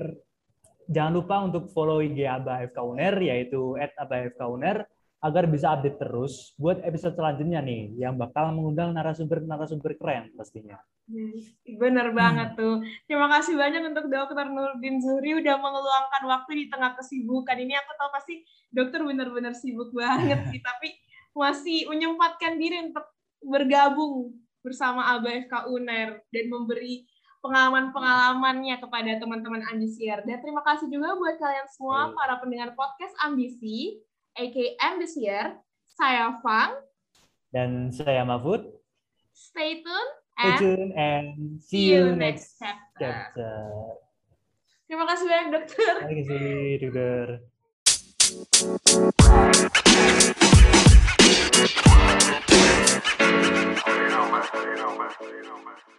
jangan 0.92 1.14
lupa 1.16 1.36
untuk 1.46 1.72
follow 1.72 2.04
IG 2.04 2.28
Aba 2.28 2.68
FK 2.68 2.78
Uner, 2.84 3.16
yaitu 3.24 3.80
@abafkuner 3.96 4.84
agar 5.20 5.52
bisa 5.52 5.76
update 5.76 6.00
terus 6.00 6.56
buat 6.56 6.80
episode 6.80 7.12
selanjutnya 7.20 7.60
nih 7.60 7.92
yang 8.00 8.16
bakal 8.16 8.56
mengundang 8.56 8.96
narasumber-narasumber 8.96 10.00
keren 10.00 10.32
pastinya. 10.32 10.80
Bener 11.66 12.16
banget 12.16 12.56
tuh. 12.56 12.80
Terima 13.04 13.28
kasih 13.28 13.60
banyak 13.60 13.84
untuk 13.92 14.08
Dokter 14.08 14.48
Nurdin 14.48 15.04
Zuhri 15.04 15.36
udah 15.44 15.60
mengeluangkan 15.60 16.24
waktu 16.24 16.52
di 16.56 16.66
tengah 16.72 16.96
kesibukan 16.96 17.58
ini. 17.60 17.76
Aku 17.76 17.92
tahu 18.00 18.10
pasti 18.16 18.48
dokter 18.72 19.04
benar-benar 19.04 19.52
sibuk 19.58 19.92
banget 19.92 20.40
sih, 20.54 20.62
tapi 20.70 20.96
masih 21.36 21.90
menyempatkan 21.92 22.56
diri 22.56 22.88
untuk 22.88 23.06
bergabung 23.44 24.40
bersama 24.64 25.18
ABFK 25.18 25.68
UNER 25.72 26.24
dan 26.32 26.46
memberi 26.48 27.08
pengalaman-pengalamannya 27.40 28.76
kepada 28.80 29.12
teman-teman 29.20 29.64
ambisier. 29.72 30.24
Dan 30.28 30.44
terima 30.44 30.64
kasih 30.64 30.92
juga 30.92 31.16
buat 31.16 31.40
kalian 31.40 31.68
semua 31.72 32.12
para 32.12 32.40
pendengar 32.44 32.76
podcast 32.76 33.16
Ambisi 33.24 34.00
aka 34.40 34.66
Ambisier. 34.80 35.60
Saya 36.00 36.40
Fang. 36.40 36.80
Dan 37.52 37.92
saya 37.92 38.24
Mahfud. 38.24 38.72
Stay 39.36 39.84
tuned 39.84 40.14
and, 40.40 40.56
Stay 40.56 40.64
tuned 40.64 40.92
and 40.96 41.28
see 41.60 41.92
you 41.92 42.16
next 42.16 42.56
chapter. 42.56 43.36
chapter. 43.36 43.56
Terima 44.88 45.04
kasih 45.12 45.26
banyak 45.28 45.48
dokter. 45.52 45.94
Terima 46.08 46.16
kasih 46.24 46.80
dokter. 46.80 47.26
You 53.90 54.08
know, 54.08 54.24
man. 54.32 54.44
You 54.56 54.76
know, 54.80 54.92
man. 54.96 55.12
You 55.20 55.44
know, 55.44 55.60
man. 55.68 55.99